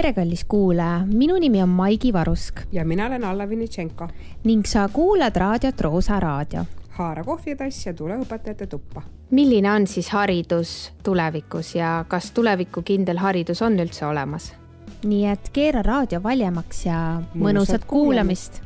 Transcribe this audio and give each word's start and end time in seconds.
tere, 0.00 0.12
kallis 0.16 0.46
kuulaja, 0.48 1.02
minu 1.12 1.34
nimi 1.36 1.60
on 1.62 1.68
Maigi 1.68 2.12
Varusk 2.12 2.60
ja 2.72 2.84
mina 2.84 3.06
olen 3.06 3.24
Alla 3.24 3.48
Vinitšenko. 3.48 4.08
ning 4.44 4.64
sa 4.64 4.88
kuulad 4.88 5.36
raadiot 5.36 5.80
Roosa 5.80 6.20
Raadio. 6.20 6.64
haara 6.90 7.24
kohvitass 7.24 7.86
ja 7.86 7.94
tule 7.94 8.16
õpetajate 8.16 8.66
tuppa. 8.66 9.02
milline 9.30 9.72
on 9.72 9.86
siis 9.86 10.08
haridus 10.08 10.92
tulevikus 11.02 11.74
ja 11.74 12.04
kas 12.08 12.30
tulevikukindel 12.30 13.18
haridus 13.18 13.62
on 13.62 13.76
üldse 13.78 14.06
olemas? 14.06 14.54
nii 15.04 15.26
et 15.26 15.50
keera 15.52 15.82
raadio 15.82 16.22
valjemaks 16.22 16.86
ja 16.86 17.20
mõnusat, 17.20 17.44
mõnusat 17.44 17.84
kuulamist 17.86 18.62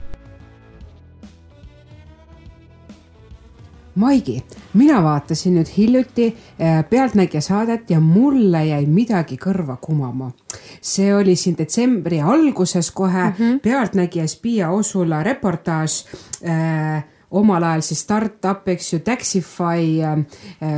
Maigi, 3.94 4.40
mina 4.74 5.02
vaatasin 5.02 5.54
nüüd 5.54 5.68
hiljuti 5.76 6.26
äh, 6.26 6.82
Pealtnägija 6.90 7.40
saadet 7.40 7.90
ja 7.90 8.00
mulle 8.00 8.64
jäi 8.66 8.86
midagi 8.86 9.36
kõrva 9.38 9.76
kumama. 9.80 10.32
see 10.80 11.14
oli 11.14 11.36
siin 11.36 11.56
detsembri 11.58 12.20
alguses 12.20 12.90
kohe 12.90 13.24
mm 13.24 13.34
-hmm. 13.38 13.58
Pealtnägijas 13.60 14.36
Piia 14.36 14.70
Osula 14.70 15.22
reportaaž 15.22 16.04
äh, 16.42 17.04
omal 17.30 17.62
ajal 17.62 17.80
siis 17.80 18.00
startup, 18.00 18.68
eks 18.68 18.92
ju, 18.92 18.98
Taxify 18.98 20.02
äh, 20.02 20.18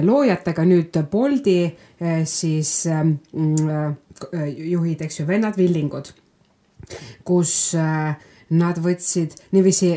loojatega, 0.03 0.65
nüüd 0.65 1.03
Bolti 1.11 1.65
äh, 1.65 2.25
siis 2.25 2.87
äh, 2.87 3.05
juhid, 4.57 5.01
eks 5.01 5.21
ju, 5.21 5.27
vennad 5.27 5.57
Villingud, 5.57 6.13
kus 7.25 7.75
äh, 7.75 8.17
nad 8.51 8.79
võtsid 8.79 9.35
niiviisi 9.53 9.95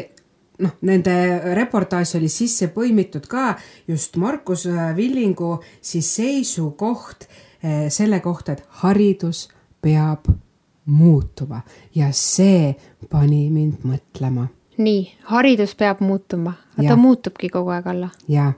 noh, 0.59 0.75
nende 0.81 1.15
reportaaž 1.57 2.15
oli 2.19 2.29
sisse 2.31 2.69
põimitud 2.75 3.27
ka 3.29 3.53
just 3.87 4.17
Markus 4.17 4.65
äh, 4.69 4.95
Villingu 4.95 5.57
siis 5.81 6.15
seisukoht 6.15 7.27
äh, 7.27 7.87
selle 7.89 8.19
kohta, 8.19 8.57
et 8.57 8.63
haridus 8.83 9.47
peab 9.81 10.29
muutuma 10.85 11.61
ja 11.95 12.09
see 12.11 12.73
pani 13.09 13.49
mind 13.53 13.85
mõtlema. 13.85 14.47
nii, 14.77 15.03
haridus 15.33 15.75
peab 15.75 16.01
muutuma, 16.01 16.53
ta 16.79 16.95
muutubki 16.95 17.49
kogu 17.49 17.75
aeg 17.75 17.87
alla. 17.93 18.09
jaa 18.27 18.53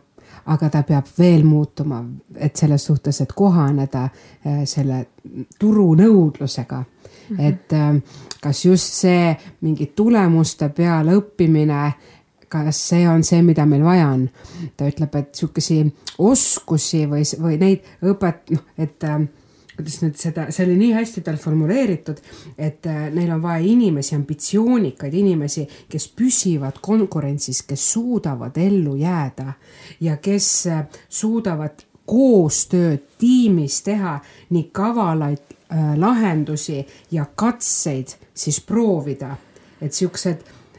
aga 0.46 0.70
ta 0.70 0.84
peab 0.84 1.10
veel 1.18 1.44
muutuma, 1.46 2.02
et 2.36 2.56
selles 2.58 2.86
suhtes, 2.86 3.22
et 3.22 3.34
kohaneda 3.36 4.08
äh, 4.08 4.64
selle 4.66 5.06
turunõudlusega. 5.60 6.84
Et 7.40 7.74
äh, 7.74 8.00
kas 8.42 8.66
just 8.66 8.94
see 9.02 9.36
mingi 9.62 9.92
tulemuste 9.96 10.70
peale 10.76 11.16
õppimine, 11.20 11.84
kas 12.52 12.80
see 12.92 13.06
on 13.08 13.24
see, 13.24 13.42
mida 13.46 13.66
meil 13.66 13.84
vaja 13.84 14.10
on? 14.12 14.26
ta 14.78 14.90
ütleb, 14.90 15.16
et 15.16 15.36
sihukesi 15.36 15.84
oskusi 16.20 17.06
või, 17.10 17.24
või 17.40 17.60
neid 17.62 17.94
õpet-, 18.12 18.52
noh, 18.56 18.66
et 18.78 19.08
äh, 19.08 19.22
kuidas 19.76 20.02
nüüd 20.04 20.18
seda, 20.20 20.48
see 20.54 20.66
oli 20.68 20.76
nii 20.78 20.92
hästi 20.94 21.24
tal 21.26 21.38
formuleeritud, 21.42 22.20
et 22.60 22.86
neil 23.16 23.32
on 23.34 23.42
vaja 23.42 23.64
inimesi, 23.66 24.14
ambitsioonikaid 24.18 25.16
inimesi, 25.18 25.64
kes 25.90 26.10
püsivad 26.18 26.82
konkurentsis, 26.84 27.64
kes 27.66 27.86
suudavad 27.96 28.60
ellu 28.62 28.98
jääda 29.00 29.56
ja 30.04 30.18
kes 30.22 30.52
suudavad 31.10 31.88
koostööd 32.06 33.04
tiimis 33.18 33.82
teha 33.86 34.20
nii 34.50 34.70
kavalaid 34.72 35.52
Äh, 35.74 35.98
lahendusi 36.00 36.88
ja 37.12 37.26
katseid 37.36 38.08
siis 38.34 38.62
proovida. 38.62 39.36
et 39.82 39.94
siuksed 39.94 40.38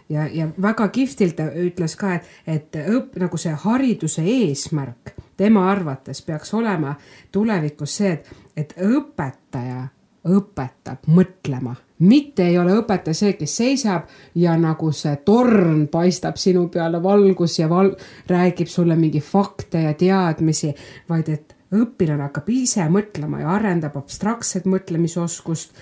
ja, 0.09 0.27
ja 0.27 0.49
väga 0.63 0.89
kihvtilt 0.89 1.37
ta 1.37 1.43
ütles 1.43 1.97
ka, 1.97 2.15
et, 2.15 2.27
et 2.47 2.77
õpp 2.77 3.17
nagu 3.17 3.37
see 3.41 3.55
hariduse 3.65 4.23
eesmärk 4.23 5.15
tema 5.37 5.65
arvates 5.71 6.21
peaks 6.23 6.53
olema 6.55 6.95
tulevikus 7.33 7.97
see, 7.97 8.13
et, 8.13 8.29
et 8.57 8.75
õpetaja 8.85 9.87
õpetab 10.29 11.09
mõtlema, 11.11 11.75
mitte 12.07 12.47
ei 12.47 12.59
ole 12.59 12.77
õpetaja 12.79 13.15
see, 13.15 13.33
kes 13.39 13.57
seisab 13.57 14.11
ja 14.39 14.55
nagu 14.59 14.93
see 14.95 15.17
torn 15.27 15.89
paistab 15.91 16.39
sinu 16.39 16.69
peale 16.73 17.03
valgus 17.03 17.59
ja 17.59 17.69
val-, 17.71 17.95
räägib 18.31 18.71
sulle 18.71 18.97
mingi 18.97 19.21
fakte 19.21 19.83
ja 19.87 19.95
teadmisi, 19.99 20.73
vaid 21.09 21.29
et 21.33 21.57
õpilane 21.73 22.27
hakkab 22.27 22.51
ise 22.53 22.87
mõtlema 22.93 23.43
ja 23.43 23.53
arendab 23.57 23.97
abstraktset 23.97 24.67
mõtlemisoskust. 24.69 25.73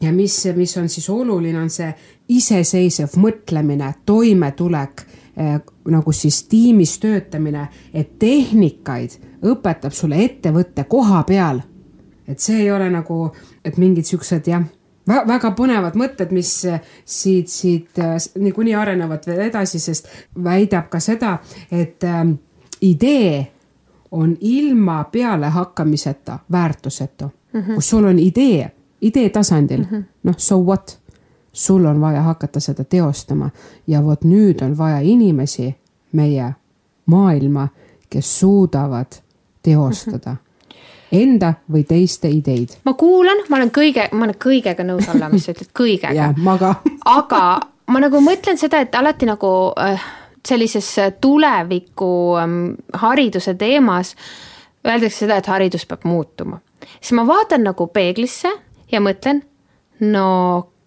ja 0.00 0.12
mis, 0.12 0.46
mis 0.56 0.76
on 0.76 0.88
siis 0.88 1.08
oluline, 1.08 1.58
on 1.58 1.70
see 1.70 1.92
iseseisev 2.28 3.16
mõtlemine, 3.16 3.92
toimetulek 4.06 5.04
eh, 5.36 5.60
nagu 5.90 6.12
siis 6.12 6.42
tiimis 6.48 6.98
töötamine, 6.98 7.68
et 7.94 8.18
tehnikaid 8.18 9.18
õpetab 9.44 9.92
sulle 9.92 10.24
ettevõtte 10.24 10.84
koha 10.84 11.22
peal. 11.22 11.62
Et 12.28 12.40
see 12.40 12.62
ei 12.62 12.70
ole 12.72 12.90
nagu, 12.90 13.32
et 13.64 13.76
mingid 13.76 14.04
siuksed 14.04 14.46
jah 14.46 14.64
väga 15.06 15.50
põnevad 15.56 15.96
mõtted, 16.00 16.32
mis 16.32 16.50
siit, 17.04 17.48
siit 17.52 17.98
äh, 18.00 18.16
niikuinii 18.40 18.74
arenevad 18.74 19.26
veel 19.26 19.42
edasi, 19.50 19.78
sest 19.78 20.08
väidab 20.44 20.88
ka 20.88 21.00
seda, 21.00 21.38
et 21.70 22.04
äh, 22.04 22.24
idee 22.80 23.52
on 24.14 24.36
ilma 24.40 25.04
pealehakkamiseta 25.04 26.38
väärtusetu 26.52 27.24
mm. 27.24 27.60
-hmm. 27.60 27.74
kus 27.74 27.90
sul 27.90 28.04
on 28.04 28.18
idee, 28.18 28.72
idee 29.00 29.28
tasandil 29.28 29.80
mm 29.80 29.86
-hmm., 29.90 30.02
noh, 30.22 30.34
so 30.38 30.64
what, 30.64 31.00
sul 31.52 31.84
on 31.84 32.00
vaja 32.00 32.22
hakata 32.22 32.60
seda 32.60 32.84
teostama 32.84 33.50
ja 33.86 34.04
vot 34.04 34.24
nüüd 34.24 34.64
on 34.64 34.78
vaja 34.78 35.00
inimesi, 35.00 35.74
meie 36.12 36.54
maailma, 37.06 37.68
kes 38.10 38.40
suudavad 38.40 39.12
teostada 39.62 40.30
mm. 40.30 40.36
-hmm 40.36 40.53
enda 41.14 41.54
või 41.72 41.84
teiste 41.88 42.30
ideid. 42.30 42.78
ma 42.84 42.94
kuulan, 42.98 43.44
ma 43.48 43.60
olen 43.60 43.70
kõige, 43.74 44.08
ma 44.12 44.26
olen 44.28 44.40
kõigega 44.40 44.86
nõus 44.86 45.08
olla, 45.12 45.28
mis 45.32 45.46
sa 45.46 45.54
ütled, 45.54 45.70
kõigega. 45.76 46.14
jah, 46.20 46.34
ma 46.36 46.58
ka 46.60 46.74
aga 47.18 47.44
ma 47.92 48.02
nagu 48.04 48.20
mõtlen 48.24 48.60
seda, 48.60 48.82
et 48.84 48.94
alati 48.94 49.28
nagu 49.28 49.52
äh, 49.80 50.04
sellises 50.46 50.90
äh, 50.98 51.12
tuleviku 51.20 52.10
ähm, 52.40 52.60
hariduse 52.92 53.54
teemas 53.60 54.14
öeldakse 54.84 55.24
seda, 55.24 55.40
et 55.40 55.48
haridus 55.48 55.86
peab 55.88 56.04
muutuma. 56.04 56.60
siis 57.00 57.12
ma 57.16 57.26
vaatan 57.26 57.64
nagu 57.64 57.86
peeglisse 57.86 58.50
ja 58.92 59.00
mõtlen, 59.00 59.42
no 60.00 60.26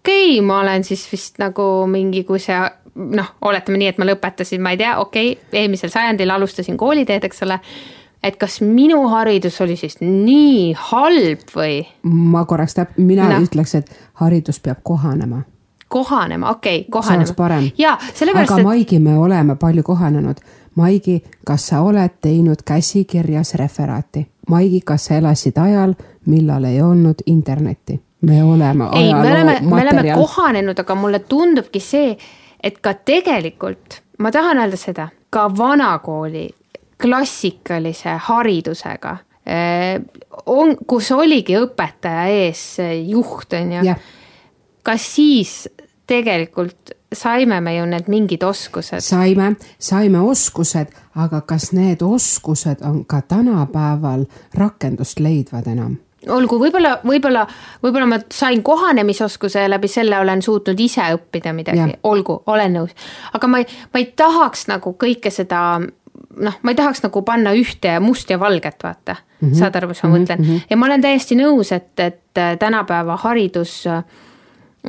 okei 0.08 0.38
okay,, 0.38 0.46
ma 0.46 0.62
olen 0.62 0.84
siis 0.84 1.08
vist 1.12 1.40
nagu 1.42 1.88
mingi, 1.90 2.24
kui 2.24 2.40
see 2.40 2.58
noh, 2.98 3.34
oletame 3.46 3.78
nii, 3.82 3.92
et 3.94 4.02
ma 4.02 4.08
lõpetasin, 4.10 4.62
ma 4.62 4.74
ei 4.74 4.82
tea, 4.82 4.98
okei 5.02 5.32
okay,, 5.34 5.62
eelmisel 5.62 5.92
sajandil 5.94 6.32
alustasin 6.34 6.78
kooliteed, 6.78 7.26
eks 7.28 7.44
ole 7.46 7.60
et 8.24 8.38
kas 8.38 8.62
minu 8.62 9.08
haridus 9.12 9.62
oli 9.62 9.76
siis 9.76 10.00
nii 10.02 10.74
halb 10.90 11.54
või? 11.56 11.82
ma 12.04 12.46
korraks 12.46 12.78
täp-, 12.80 12.98
mina 12.98 13.30
no. 13.34 13.44
ütleks, 13.46 13.76
et 13.76 13.94
haridus 14.24 14.60
peab 14.60 14.84
kohanema 14.84 15.44
kohanema, 15.88 16.50
okei 16.50 16.80
okay,, 16.80 16.90
kohanema. 16.92 17.10
see 17.10 17.18
oleks 17.18 17.36
parem. 17.38 17.70
jaa, 17.78 17.98
sellepärast. 18.14 18.52
aga 18.52 18.62
et... 18.62 18.66
Maigi, 18.66 19.00
me 19.00 19.18
oleme 19.18 19.56
palju 19.56 19.84
kohanenud. 19.84 20.42
Maigi, 20.76 21.24
kas 21.48 21.68
sa 21.68 21.80
oled 21.82 22.20
teinud 22.22 22.62
käsikirjas 22.66 23.54
referaati? 23.56 24.28
Maigi, 24.50 24.82
kas 24.86 25.06
sa 25.06 25.16
elasid 25.18 25.58
ajal, 25.58 25.96
millal 26.26 26.68
ei 26.68 26.82
olnud 26.82 27.24
internetti? 27.26 28.02
me 28.22 28.44
oleme 28.44 28.86
ei, 28.94 29.14
me 29.14 29.32
oleme, 29.32 29.60
me 29.62 29.82
oleme 29.82 30.14
kohanenud, 30.16 30.80
aga 30.80 30.96
mulle 30.96 31.20
tundubki 31.20 31.80
see, 31.80 32.18
et 32.64 32.80
ka 32.82 32.94
tegelikult, 32.94 34.02
ma 34.20 34.32
tahan 34.34 34.58
öelda 34.58 34.78
seda, 34.78 35.10
ka 35.30 35.46
vanakooli 35.58 36.48
klassikalise 37.02 38.18
haridusega 38.28 39.18
on, 40.46 40.74
kus 40.88 41.12
oligi 41.16 41.56
õpetaja 41.56 42.26
ees 42.28 42.64
juht, 43.08 43.54
on 43.56 43.76
ju 43.78 43.94
kas 44.88 45.16
siis 45.16 45.70
tegelikult 46.08 46.96
saime 47.16 47.60
me 47.62 47.76
ju 47.78 47.86
need 47.86 48.08
mingid 48.12 48.44
oskused? 48.44 49.04
saime, 49.04 49.54
saime 49.80 50.20
oskused, 50.24 50.92
aga 51.16 51.42
kas 51.48 51.72
need 51.76 52.04
oskused 52.04 52.84
on 52.88 53.04
ka 53.06 53.22
tänapäeval 53.22 54.26
rakendust 54.56 55.20
leidvad 55.20 55.68
enam? 55.68 55.98
olgu, 56.28 56.60
võib-olla, 56.60 56.98
võib-olla, 57.08 57.46
võib-olla 57.84 58.08
ma 58.10 58.20
sain 58.34 58.64
kohanemisoskuse 58.64 59.64
ja 59.64 59.70
läbi 59.70 59.88
selle 59.92 60.20
olen 60.20 60.42
suutnud 60.42 60.80
ise 60.80 61.06
õppida 61.16 61.54
midagi, 61.56 62.00
olgu, 62.04 62.42
olen 62.48 62.80
nõus. 62.80 62.96
aga 63.34 63.48
ma 63.48 63.64
ei, 63.64 63.68
ma 63.94 64.04
ei 64.04 64.12
tahaks 64.16 64.68
nagu 64.72 64.96
kõike 65.00 65.32
seda 65.32 65.62
noh, 66.40 66.54
ma 66.62 66.72
ei 66.72 66.76
tahaks 66.76 67.04
nagu 67.04 67.22
panna 67.22 67.54
ühte 67.58 68.00
must 68.04 68.30
ja 68.30 68.40
valget, 68.40 68.84
vaata 68.84 69.16
mm. 69.16 69.50
-hmm. 69.50 69.60
saad 69.60 69.76
aru, 69.76 69.88
mis 69.88 70.04
ma 70.04 70.10
mm 70.10 70.16
-hmm. 70.16 70.22
mõtlen? 70.22 70.40
Mhm. 70.40 70.58
ja 70.70 70.78
ma 70.78 70.86
olen 70.86 71.02
täiesti 71.02 71.36
nõus, 71.36 71.72
et, 71.72 72.00
et 72.00 72.60
tänapäeva 72.60 73.18
haridus 73.18 73.88
äh, 73.88 74.04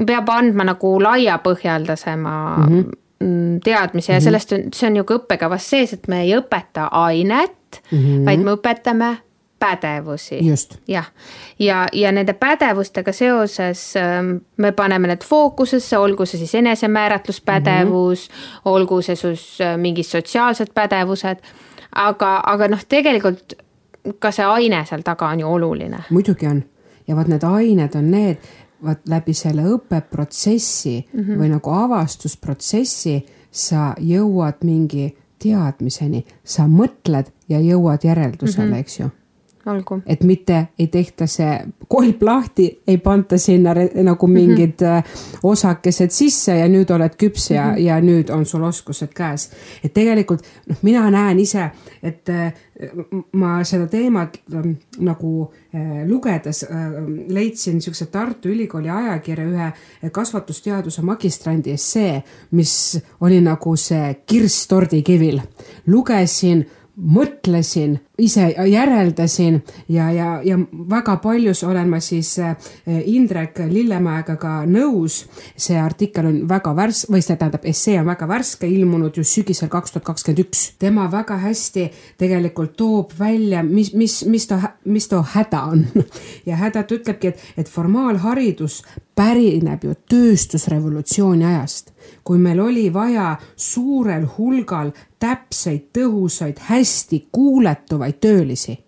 peab 0.07 0.29
andma 0.29 0.65
nagu 0.65 1.03
laiapõhjaldasema 1.03 2.57
mhm. 2.57 2.73
mm 2.73 2.85
-hmm. 3.21 3.61
teadmise 3.65 4.13
ja 4.13 4.21
sellest 4.21 4.53
on, 4.53 4.61
see 4.75 4.91
on 4.91 4.97
ju 4.97 5.05
ka 5.05 5.15
õppekavas 5.15 5.71
sees, 5.71 5.93
et 5.93 6.09
me 6.09 6.23
ei 6.23 6.37
õpeta 6.37 6.89
ainet 6.91 7.81
mm, 7.91 7.99
-hmm. 7.99 8.25
vaid 8.27 8.41
me 8.41 8.51
õpetame 8.53 9.17
pädevusi. 9.59 10.39
jah, 10.89 11.07
ja, 11.59 11.87
ja 11.93 12.13
nende 12.13 12.33
pädevustega 12.33 13.13
seoses 13.13 13.97
ähm, 13.97 14.37
me 14.57 14.73
paneme 14.73 15.09
need 15.09 15.25
fookusesse, 15.25 15.99
olgu 15.99 16.27
see 16.27 16.39
siis 16.39 16.55
enesemääratluspädevus 16.55 18.29
mm, 18.29 18.35
-hmm. 18.35 18.61
olgu 18.65 19.03
see 19.03 19.17
siis 19.17 19.61
äh, 19.61 19.77
mingid 19.77 20.05
sotsiaalsed 20.05 20.75
pädevused, 20.75 21.37
aga, 21.95 22.41
aga 22.47 22.69
noh, 22.69 22.85
tegelikult 22.89 23.55
ka 24.19 24.31
see 24.31 24.45
aine 24.45 24.85
seal 24.87 25.03
taga 25.05 25.29
on 25.29 25.41
ju 25.41 25.53
oluline. 25.53 26.05
muidugi 26.11 26.47
on 26.47 26.63
ja 27.09 27.17
vot 27.17 27.29
need 27.29 27.43
ained 27.43 27.95
on 27.95 28.11
need, 28.11 28.37
vot 28.85 29.09
läbi 29.09 29.35
selle 29.35 29.63
õppeprotsessi 29.63 31.05
mm 31.13 31.21
-hmm. 31.21 31.39
või 31.41 31.49
nagu 31.49 31.71
avastusprotsessi 31.71 33.27
sa 33.51 33.95
jõuad 33.99 34.65
mingi 34.65 35.17
teadmiseni, 35.43 36.25
sa 36.45 36.67
mõtled 36.67 37.31
ja 37.49 37.61
jõuad 37.61 38.05
järeldusele 38.05 38.67
mm, 38.67 38.73
-hmm. 38.73 38.81
eks 38.81 39.01
ju 39.01 39.11
olgu. 39.69 40.01
et 40.07 40.25
mitte 40.25 40.69
ei 40.79 40.87
tehta 40.87 41.27
see 41.27 41.59
kolp 41.89 42.23
lahti, 42.23 42.69
ei 42.87 42.99
panta 42.99 43.39
sinna 43.39 43.75
nagu 44.03 44.27
mingid 44.27 44.81
mm 44.81 45.01
-hmm. 45.01 45.39
osakesed 45.43 46.11
sisse 46.11 46.59
ja 46.59 46.69
nüüd 46.69 46.91
oled 46.95 47.17
küps 47.17 47.51
ja 47.51 47.65
mm, 47.65 47.75
-hmm. 47.75 47.79
ja 47.79 48.01
nüüd 48.01 48.31
on 48.31 48.47
sul 48.47 48.63
oskused 48.63 49.15
käes. 49.15 49.51
et 49.85 49.95
tegelikult 49.95 50.43
noh, 50.67 50.77
mina 50.83 51.11
näen 51.11 51.39
ise, 51.39 51.71
et 52.03 52.29
äh, 52.29 52.53
ma 53.33 53.65
seda 53.65 53.87
teemat 53.87 54.39
ähm, 54.55 54.73
nagu 54.99 55.53
äh, 55.75 56.09
lugedes 56.09 56.67
leidsin 57.29 57.75
niisuguse 57.75 58.07
Tartu 58.07 58.49
Ülikooli 58.49 58.91
ajakirja 58.91 59.47
ühe 59.47 59.73
kasvatusteaduse 60.11 61.03
magistrandi 61.03 61.73
essee, 61.73 62.23
mis 62.51 63.03
oli 63.21 63.41
nagu 63.41 63.77
see 63.77 64.15
kirss 64.27 64.67
tordikivil. 64.67 65.41
lugesin 65.87 66.67
mõtlesin, 66.99 67.99
ise 68.19 68.49
järeldasin 68.67 69.61
ja, 69.89 70.11
ja, 70.11 70.41
ja 70.45 70.59
väga 70.91 71.17
paljus 71.23 71.63
olen 71.65 71.89
ma 71.89 72.01
siis 72.03 72.33
äh, 72.43 72.57
Indrek 73.07 73.61
Lillemäega 73.71 74.37
ka 74.37 74.65
nõus. 74.67 75.21
see 75.57 75.79
artikkel 75.79 76.27
on 76.27 76.41
väga 76.49 76.75
värs-, 76.75 77.07
või 77.11 77.23
see 77.23 77.37
tähendab, 77.37 77.65
essee 77.65 78.01
on 78.01 78.07
väga 78.07 78.29
värske, 78.29 78.67
ilmunud 78.67 79.17
ju 79.17 79.25
sügisel 79.25 79.71
kaks 79.71 79.95
tuhat 79.95 80.05
kakskümmend 80.11 80.45
üks. 80.47 80.65
tema 80.79 81.07
väga 81.13 81.37
hästi 81.39 81.89
tegelikult 82.19 82.77
toob 82.77 83.15
välja, 83.19 83.63
mis, 83.63 83.93
mis, 83.95 84.25
mis 84.27 84.47
ta, 84.47 84.61
mis 84.85 85.09
too 85.09 85.23
häda 85.23 85.63
on. 85.71 85.87
ja 86.49 86.57
häda 86.57 86.83
ta 86.83 86.95
ütlebki, 86.95 87.35
et, 87.35 87.47
et 87.57 87.69
formaalharidus 87.69 88.83
pärineb 89.19 89.85
ju 89.85 89.95
tööstusrevolutsiooni 90.15 91.47
ajast 91.51 91.91
kui 92.29 92.39
meil 92.39 92.61
oli 92.61 92.89
vaja 92.93 93.37
suurel 93.57 94.27
hulgal 94.37 94.91
täpseid, 95.21 95.89
tõhusaid, 95.97 96.61
hästi 96.69 97.29
kuuletuvaid 97.33 98.19
töölisi. 98.21 98.79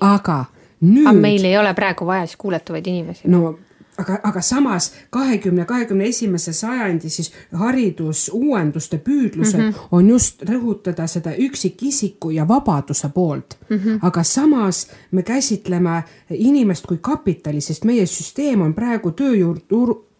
aga 0.00 0.44
nüüd. 0.80 1.06
aga 1.06 1.18
meil 1.18 1.44
ei 1.44 1.56
ole 1.58 1.74
praegu 1.74 2.06
vaja 2.06 2.26
siis 2.26 2.36
kuuletuvaid 2.36 2.86
inimesi. 2.86 3.28
no 3.28 3.58
aga, 3.98 4.18
aga 4.22 4.40
samas 4.40 4.92
kahekümne, 5.10 5.64
kahekümne 5.64 6.08
esimese 6.08 6.52
sajandi 6.52 7.10
siis 7.10 7.32
haridusuuenduste 7.52 8.98
püüdlusel 8.98 9.60
mm 9.60 9.70
-hmm. 9.70 9.88
on 9.90 10.08
just 10.08 10.42
rõhutada 10.42 11.06
seda 11.06 11.36
üksikisiku 11.38 12.30
ja 12.30 12.48
vabaduse 12.48 13.08
poolt 13.08 13.58
mm. 13.68 13.76
-hmm. 13.76 13.98
aga 14.02 14.22
samas 14.22 14.86
me 15.10 15.22
käsitleme 15.22 16.02
inimest 16.30 16.86
kui 16.86 16.98
kapitali, 17.00 17.60
sest 17.60 17.84
meie 17.84 18.06
süsteem 18.06 18.60
on 18.60 18.74
praegu 18.74 19.10
tööjõu 19.10 19.54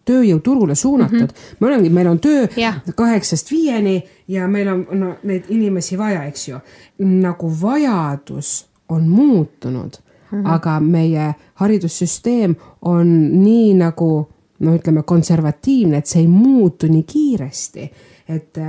tööjõuturule 0.05 0.75
suunatud 0.75 1.19
mm. 1.19 1.25
-hmm. 1.27 1.55
me 1.59 1.67
olemegi, 1.67 1.89
meil 1.89 2.07
on 2.07 2.19
töö 2.19 2.47
yeah. 2.57 2.81
kaheksast 2.95 3.51
viieni 3.51 4.03
ja 4.27 4.47
meil 4.47 4.67
on 4.67 4.87
no, 4.91 5.15
neid 5.23 5.43
inimesi 5.49 5.97
vaja, 5.97 6.23
eks 6.23 6.47
ju. 6.47 6.59
nagu 6.99 7.53
vajadus 7.61 8.69
on 8.89 9.09
muutunud 9.09 9.91
mm, 10.31 10.41
-hmm. 10.43 10.53
aga 10.53 10.79
meie 10.79 11.35
haridussüsteem 11.53 12.55
on 12.81 13.07
nii 13.43 13.73
nagu 13.79 14.11
no 14.59 14.75
ütleme, 14.75 15.03
konservatiivne, 15.07 15.97
et 15.97 16.07
see 16.09 16.23
ei 16.23 16.27
muutu 16.27 16.89
nii 16.91 17.03
kiiresti, 17.07 17.85
et 18.29 18.59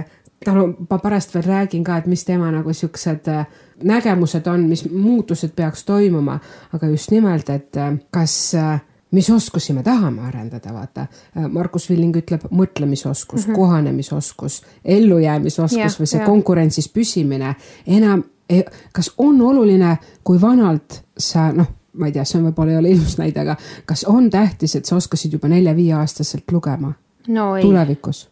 tal 0.45 0.61
on, 0.63 0.75
ma 0.91 0.99
pärast 1.03 1.35
veel 1.35 1.45
räägin 1.47 1.85
ka, 1.85 1.99
et 2.01 2.07
mis 2.11 2.23
tema 2.25 2.51
nagu 2.55 2.73
siuksed 2.73 3.29
äh, 3.29 3.47
nägemused 3.85 4.47
on, 4.47 4.69
mis 4.71 4.85
muutused 4.91 5.53
peaks 5.57 5.85
toimuma, 5.85 6.39
aga 6.73 6.93
just 6.93 7.11
nimelt, 7.11 7.51
et 7.51 7.77
äh, 7.77 7.97
kas 8.15 8.55
mis 9.11 9.31
oskusi 9.31 9.73
me 9.75 9.83
tahame 9.83 10.23
arendada, 10.23 10.71
vaata. 10.71 11.07
Markus 11.51 11.89
Villing 11.91 12.15
ütleb 12.17 12.45
mõtlemisoskus 12.51 13.47
mm, 13.47 13.51
-hmm. 13.51 13.57
kohanemisoskus, 13.57 14.63
ellujäämisoskus 14.85 15.77
yeah, 15.77 15.97
või 16.01 16.07
see 16.07 16.21
yeah. 16.21 16.31
konkurentsis 16.31 16.89
püsimine. 16.89 17.55
enam, 17.87 18.23
kas 18.93 19.13
on 19.19 19.43
oluline, 19.43 19.97
kui 20.25 20.41
vanalt 20.41 21.03
sa 21.19 21.53
noh, 21.53 21.67
ma 21.93 22.07
ei 22.07 22.13
tea, 22.13 22.25
see 22.25 22.39
on 22.39 22.49
võib-olla 22.49 22.77
ei 22.77 22.81
ole 22.81 22.95
ilus 22.95 23.19
näide, 23.19 23.45
aga 23.45 23.57
kas 23.89 24.05
on 24.09 24.31
tähtis, 24.31 24.77
et 24.79 24.89
sa 24.89 24.97
oskasid 24.97 25.33
juba 25.33 25.51
nelja-viieaastaselt 25.53 26.53
lugema 26.53 26.93
no,? 27.29 27.53
tulevikus? 27.61 28.29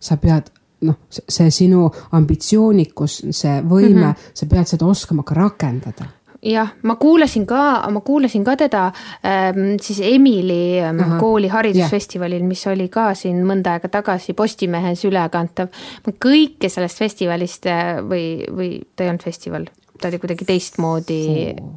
sa 0.00 0.16
pead 0.16 0.52
noh, 0.86 0.96
see 1.10 1.50
sinu 1.52 1.88
ambitsioonikus, 2.16 3.20
see 3.30 3.58
võime 3.60 4.06
mm, 4.06 4.06
-hmm. 4.10 4.32
sa 4.34 4.46
pead 4.46 4.72
seda 4.72 4.86
oskama 4.88 5.22
ka 5.26 5.34
rakendada 5.36 6.08
jah, 6.42 6.72
ma 6.82 6.96
kuulasin 6.96 7.44
ka, 7.46 7.62
ma 7.92 8.00
kuulasin 8.00 8.44
ka 8.44 8.56
teda 8.56 8.86
ähm, 9.24 9.76
siis 9.80 10.00
Emili 10.00 10.80
ähm, 10.80 11.00
Aha, 11.00 11.18
kooli 11.20 11.48
haridusfestivalil, 11.48 12.44
mis 12.48 12.66
oli 12.66 12.88
ka 12.88 13.10
siin 13.14 13.42
mõnda 13.46 13.76
aega 13.76 13.88
tagasi 13.88 14.32
Postimehes 14.32 15.04
ülekantav. 15.04 15.68
ma 16.06 16.12
kõike 16.26 16.68
sellest 16.72 16.98
festivalist 16.98 17.66
äh, 17.66 18.00
või, 18.00 18.24
või 18.48 18.70
ta 18.96 19.04
ei 19.04 19.12
olnud 19.12 19.24
festival, 19.24 19.68
ta 20.00 20.08
oli 20.08 20.18
kuidagi 20.18 20.46
teistmoodi 20.48 21.20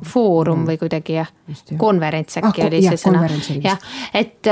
foorum 0.07 0.61
mm. 0.61 0.69
või 0.69 0.79
kuidagi 0.81 1.17
jah, 1.17 1.29
konverents 1.77 2.39
äkki 2.39 2.63
ah, 2.63 2.69
oli 2.69 2.81
see 2.85 2.99
sõna. 2.99 3.23
jah, 3.63 3.79
et, 4.15 4.49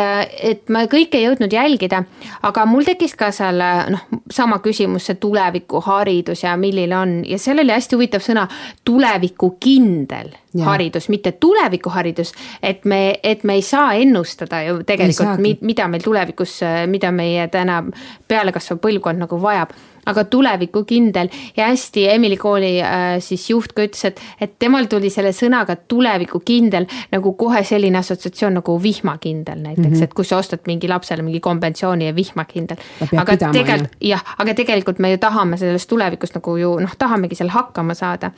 et 0.52 0.72
ma 0.74 0.84
kõike 0.92 1.20
ei 1.20 1.28
jõudnud 1.28 1.54
jälgida, 1.56 2.04
aga 2.48 2.66
mul 2.70 2.86
tekkis 2.88 3.16
ka 3.20 3.32
seal 3.36 3.62
noh, 3.94 4.06
sama 4.32 4.60
küsimus, 4.64 5.08
see 5.10 5.20
tulevikuharidus 5.22 6.46
ja 6.46 6.56
milline 6.60 6.98
on 6.98 7.16
ja 7.28 7.40
seal 7.42 7.64
oli 7.64 7.74
hästi 7.76 8.00
huvitav 8.00 8.26
sõna 8.26 8.48
tulevikukindel 8.88 10.34
ja. 10.54 10.66
haridus, 10.66 11.10
mitte 11.10 11.32
tulevikuharidus, 11.32 12.34
et 12.64 12.86
me, 12.86 13.20
et 13.24 13.44
me 13.48 13.60
ei 13.60 13.66
saa 13.66 13.94
ennustada 14.00 14.64
ju 14.68 14.82
tegelikult, 14.88 15.62
mida 15.62 15.88
meil 15.92 16.04
tulevikus, 16.04 16.60
mida 16.92 17.12
meie 17.16 17.48
täna 17.52 17.82
pealekasvav 18.28 18.82
põlvkond 18.84 19.26
nagu 19.26 19.42
vajab 19.42 19.74
aga 20.06 20.24
tulevikukindel 20.24 21.30
ja 21.58 21.68
hästi 21.70 22.08
Emily 22.10 22.38
kooli 22.38 22.74
äh, 22.82 23.20
siis 23.20 23.50
juht 23.50 23.76
ka 23.78 23.86
ütles, 23.86 24.04
et, 24.10 24.22
et 24.42 24.58
temal 24.60 24.90
tuli 24.92 25.12
selle 25.14 25.34
sõnaga 25.36 25.76
tulevikukindel 25.76 26.88
nagu 27.12 27.34
kohe 27.40 27.64
selline 27.68 28.02
assotsiatsioon 28.02 28.60
nagu 28.62 28.78
vihmakindel 28.82 29.62
näiteks 29.62 29.88
mm, 29.88 29.96
-hmm. 29.96 30.04
et 30.04 30.14
kui 30.14 30.26
sa 30.26 30.42
ostad 30.42 30.66
mingi 30.68 30.90
lapsele 30.90 31.22
mingi 31.22 31.40
kombentsiooni 31.40 32.10
ja 32.10 32.16
vihmakindel. 32.16 32.78
aga 33.18 33.38
tegelikult 33.38 33.98
jah, 34.02 34.24
aga 34.38 34.54
tegelikult 34.54 35.00
me 35.00 35.12
ju 35.12 35.18
tahame 35.18 35.58
sellest 35.58 35.90
tulevikust 35.90 36.36
nagu 36.36 36.58
ju 36.58 36.76
noh, 36.80 36.96
tahamegi 36.98 37.36
seal 37.36 37.50
hakkama 37.50 37.94
saada 37.94 38.32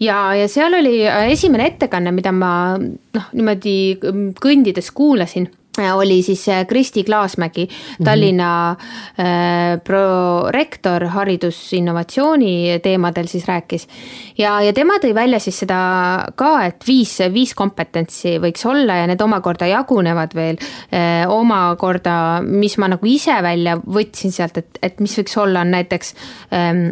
ja, 0.00 0.34
ja 0.34 0.48
seal 0.48 0.74
oli 0.74 1.08
äh, 1.08 1.30
esimene 1.32 1.66
ettekanne, 1.72 2.12
mida 2.12 2.32
ma 2.32 2.76
noh, 2.78 3.30
niimoodi 3.32 3.76
kõndides 4.42 4.92
kuulasin 4.94 5.48
oli 5.94 6.22
siis 6.22 6.48
äh, 6.48 6.66
Kristi 6.66 7.04
Klaasmägi, 7.04 7.68
Tallinna 8.04 8.76
mm 8.78 9.24
-hmm. 9.24 9.80
prorektor 9.84 11.04
haridusinnovatsiooni 11.06 12.80
teemadel 12.82 13.26
siis 13.26 13.48
rääkis. 13.48 13.88
ja, 14.38 14.60
ja 14.60 14.72
tema 14.72 14.94
tõi 15.02 15.14
välja 15.14 15.38
siis 15.38 15.58
seda 15.58 15.78
ka, 16.34 16.64
et 16.66 16.86
viis, 16.86 17.18
viis 17.32 17.54
kompetentsi 17.54 18.36
võiks 18.42 18.66
olla 18.68 19.00
ja 19.00 19.06
need 19.06 19.20
omakorda 19.20 19.66
jagunevad 19.70 20.34
veel 20.34 20.60
eh, 20.92 21.24
omakorda, 21.28 22.42
mis 22.42 22.78
ma 22.78 22.90
nagu 22.94 23.08
ise 23.10 23.36
välja 23.42 23.76
võtsin 23.76 24.34
sealt, 24.34 24.60
et, 24.62 24.78
et 24.82 25.00
mis 25.00 25.18
võiks 25.18 25.36
olla, 25.40 25.64
on 25.66 25.74
näiteks 25.76 26.14
eh, 26.50 26.86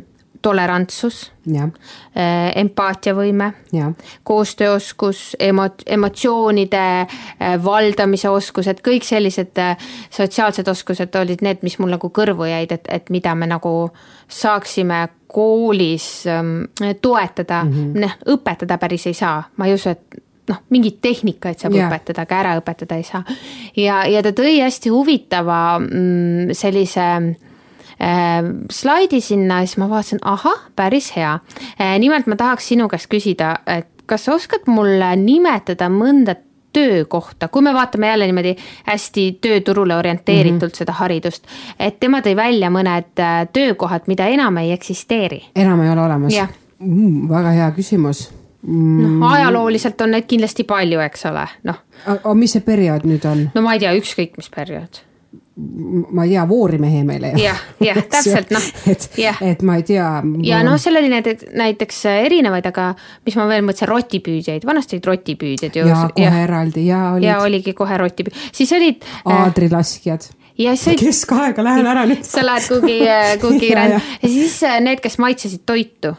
tolerantsus, 0.44 1.30
äh, 1.48 2.52
empaatiavõime, 2.60 3.50
koostööoskus, 4.28 5.22
emo-, 5.40 5.70
emotsioonide 5.86 6.84
äh, 7.00 7.54
valdamise 7.64 8.30
oskused, 8.32 8.82
kõik 8.84 9.06
sellised 9.08 9.58
äh, 9.62 9.76
sotsiaalsed 10.12 10.68
oskused 10.68 11.16
olid 11.20 11.44
need, 11.44 11.64
mis 11.66 11.78
mul 11.80 11.94
nagu 11.96 12.10
kõrvu 12.14 12.48
jäid, 12.50 12.74
et, 12.76 12.90
et 12.92 13.10
mida 13.14 13.34
me 13.38 13.48
nagu 13.50 13.74
saaksime 14.28 15.06
koolis 15.34 16.26
ähm, 16.30 16.68
toetada 17.02 17.64
mm, 17.64 17.72
-hmm. 17.72 18.04
noh, 18.04 18.36
õpetada 18.36 18.78
päris 18.78 19.06
ei 19.10 19.16
saa, 19.18 19.42
ma 19.56 19.66
ei 19.66 19.74
usu, 19.74 19.90
et 19.90 20.20
noh, 20.48 20.60
mingeid 20.70 21.00
tehnikaid 21.02 21.58
saab 21.58 21.74
yeah. 21.74 21.88
õpetada, 21.88 22.26
aga 22.26 22.38
ära 22.42 22.52
õpetada 22.60 23.00
ei 23.00 23.06
saa. 23.08 23.24
ja, 23.76 24.04
ja 24.06 24.22
ta 24.22 24.34
tõi 24.36 24.60
hästi 24.60 24.92
huvitava 24.92 25.78
mm, 25.80 26.54
sellise 26.56 27.08
slaidi 28.70 29.20
sinna, 29.20 29.60
siis 29.64 29.76
ma 29.78 29.88
vaatasin, 29.90 30.18
ahah, 30.24 30.66
päris 30.76 31.12
hea. 31.16 31.38
Äh, 31.80 31.98
nimelt 31.98 32.26
ma 32.26 32.36
tahaks 32.36 32.68
sinu 32.68 32.88
käest 32.88 33.10
küsida, 33.12 33.56
et 33.66 33.88
kas 34.06 34.26
sa 34.26 34.34
oskad 34.34 34.66
mulle 34.66 35.14
nimetada 35.16 35.88
mõnda 35.92 36.36
töökohta, 36.74 37.48
kui 37.48 37.62
me 37.62 37.74
vaatame 37.74 38.08
jälle 38.10 38.26
niimoodi 38.26 38.56
hästi 38.86 39.26
tööturule 39.40 39.96
orienteeritult 39.96 40.62
mm 40.62 40.66
-hmm. 40.66 40.78
seda 40.78 40.92
haridust, 40.92 41.46
et 41.78 42.00
tema 42.00 42.20
tõi 42.20 42.36
välja 42.36 42.70
mõned 42.70 43.20
äh, 43.20 43.48
töökohad, 43.52 44.02
mida 44.06 44.26
enam 44.26 44.56
ei 44.56 44.72
eksisteeri. 44.72 45.44
enam 45.56 45.80
ei 45.80 45.90
ole 45.90 46.00
olemas? 46.00 46.34
Mm, 46.78 47.28
väga 47.28 47.50
hea 47.50 47.70
küsimus 47.70 48.30
mm.. 48.62 49.18
noh, 49.20 49.32
ajalooliselt 49.32 50.00
on 50.00 50.10
neid 50.10 50.26
kindlasti 50.26 50.64
palju, 50.64 51.00
eks 51.00 51.26
ole, 51.26 51.46
noh. 51.62 51.80
aga 52.06 52.34
mis 52.34 52.52
see 52.52 52.60
periood 52.60 53.06
nüüd 53.08 53.26
on? 53.30 53.50
no 53.54 53.62
ma 53.62 53.74
ei 53.74 53.80
tea, 53.80 53.94
ükskõik 53.94 54.36
mis 54.36 54.50
periood 54.50 55.02
ma 55.56 56.24
ei 56.24 56.32
tea, 56.32 56.44
voorimehe 56.50 57.02
meele. 57.06 57.30
Jah, 57.38 57.58
jah, 57.82 57.98
täpselt, 58.10 58.50
noh, 58.54 58.64
et 58.90 59.04
jah., 59.20 59.38
et 59.46 59.62
ma 59.62 59.76
ei 59.78 59.84
tea. 59.86 60.08
ja 60.42 60.62
noh, 60.66 60.74
seal 60.82 60.98
oli 60.98 61.10
näiteks, 61.12 61.46
näiteks 61.54 62.00
erinevaid, 62.10 62.66
aga 62.72 62.88
mis 63.26 63.36
ma 63.38 63.46
veel 63.50 63.62
mõtlesin, 63.66 63.90
rotipüüdjaid, 63.92 64.66
vanasti 64.66 64.98
olid 64.98 65.10
rotipüüdjad 65.12 65.78
ju. 65.78 65.86
ja 65.90 66.00
kohe 66.16 66.42
eraldi 66.42 66.88
ja 66.88 67.04
olid 67.14 67.28
ja 67.28 67.38
oligi 67.44 67.74
kohe 67.78 68.00
rotipüü-, 68.02 68.34
siis 68.52 68.72
olid 68.74 69.06
äh, 69.06 69.30
aadrilaskjad. 69.44 70.26
ja 70.58 70.74
siis 70.74 70.96
olid, 70.96 71.06
keskaega 71.06 71.64
lähen 71.66 71.86
ära 71.94 72.02
nüüd. 72.10 72.26
sa 72.26 72.42
lähed 72.46 72.66
kuhugi, 72.72 72.98
kuhugi 73.42 73.70
Ja, 73.70 73.78
ränn- 73.78 73.98
ja. 73.98 74.04
ja 74.22 74.28
siis 74.34 74.58
äh, 74.66 74.80
need, 74.82 75.02
kes 75.04 75.18
maitsesid 75.22 75.62
toitu 75.66 76.16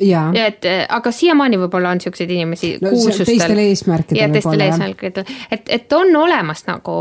ja, 0.00 0.24
ja 0.34 0.46
et 0.50 0.64
äh, 0.68 0.84
aga 0.88 1.12
siiamaani 1.14 1.58
võib-olla 1.64 1.94
on 1.94 2.00
siukseid 2.02 2.30
inimesi 2.30 2.74
No 2.82 2.90
kuulsustel. 2.90 3.30
teistel 3.30 3.62
eesmärkidel 3.64 4.22
ja 4.22 4.28
teistel 4.32 4.66
eesmärkidel, 4.66 5.32
et, 5.50 5.68
et 5.68 5.92
on 5.92 6.16
olemas 6.16 6.64
nagu 6.66 6.96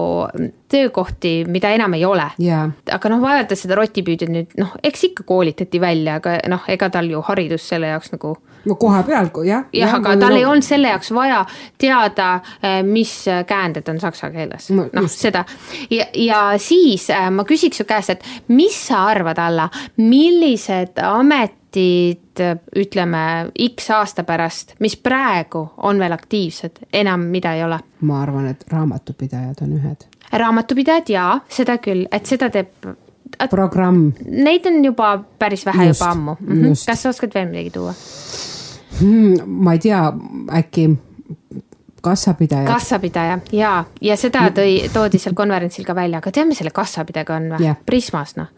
töökohti, 0.73 1.33
mida 1.47 1.69
enam 1.73 1.93
ei 1.93 2.05
ole. 2.05 2.25
Aga 2.91 3.11
noh, 3.13 3.21
vaadates 3.21 3.65
seda 3.65 3.77
rotipüüdjat 3.77 4.31
nüüd 4.33 4.57
noh, 4.57 4.73
eks 4.83 5.09
ikka 5.11 5.25
koolitati 5.27 5.81
välja, 5.81 6.17
aga 6.21 6.39
noh, 6.49 6.65
ega 6.71 6.89
tal 6.93 7.09
ju 7.11 7.21
haridus 7.27 7.67
selle 7.69 7.93
jaoks 7.93 8.13
nagu 8.15 8.35
no 8.65 8.75
koha 8.79 9.03
peal, 9.03 9.29
jah. 9.45 9.65
jah, 9.75 9.95
aga 9.97 10.15
tal 10.19 10.37
ei 10.37 10.45
olnud 10.47 10.65
selle 10.65 10.91
jaoks 10.93 11.11
vaja 11.15 11.41
teada, 11.81 12.29
mis 12.87 13.13
käänded 13.47 13.89
on 13.91 13.99
saksa 13.99 14.31
keeles. 14.33 14.69
No 14.71 14.85
no,, 14.85 15.01
noh 15.01 15.09
seda. 15.11 15.43
Ja, 15.91 16.07
ja 16.15 16.43
siis 16.61 17.09
äh, 17.13 17.27
ma 17.33 17.45
küsiks 17.47 17.81
su 17.81 17.87
käest, 17.89 18.15
et 18.15 18.53
mis 18.53 18.77
sa 18.87 19.05
arvad, 19.11 19.41
Alla, 19.43 19.67
millised 19.99 20.99
ametid, 21.03 21.62
ütleme 22.75 23.51
X 23.69 23.89
aasta 23.93 24.23
pärast, 24.23 24.75
mis 24.79 24.95
praegu 24.97 25.67
on 25.77 25.99
veel 25.99 26.15
aktiivsed, 26.15 26.83
enam 26.93 27.27
mida 27.33 27.53
ei 27.53 27.63
ole? 27.63 27.79
ma 28.01 28.21
arvan, 28.21 28.47
et 28.51 28.65
raamatupidajad 28.71 29.63
on 29.65 29.77
ühed. 29.77 30.07
raamatupidajad 30.31 31.09
jaa, 31.09 31.39
seda 31.49 31.77
küll, 31.77 32.05
et 32.11 32.25
seda 32.25 32.49
teeb, 32.53 32.91
programm 33.49 34.11
neid 34.25 34.65
on 34.69 34.83
juba 34.85 35.15
päris 35.39 35.65
vähe 35.65 35.87
Just, 35.87 35.99
juba 35.99 36.11
ammu 36.11 36.35
mm. 36.39 36.53
-hmm. 36.53 36.67
just. 36.67 36.85
kas 36.87 37.01
sa 37.01 37.09
oskad 37.09 37.33
veel 37.33 37.49
midagi 37.49 37.69
tuua? 37.69 37.93
hmm,, 38.99 39.35
ma 39.45 39.73
ei 39.73 39.79
tea, 39.79 40.13
äkki 40.57 40.89
kassapidaja. 42.01 42.67
kassapidaja 42.67 43.39
ja, 43.51 43.85
ja 44.01 44.17
seda 44.17 44.49
tõi, 44.49 44.89
toodi 44.93 45.19
seal 45.21 45.35
konverentsil 45.35 45.85
ka 45.87 45.95
välja, 45.95 46.19
aga 46.19 46.31
tead, 46.31 46.47
mis 46.47 46.59
selle 46.59 46.71
kassapidajaga 46.75 47.35
on 47.35 47.49
või. 47.55 47.75
Prismas 47.85 48.35
noh, 48.35 48.51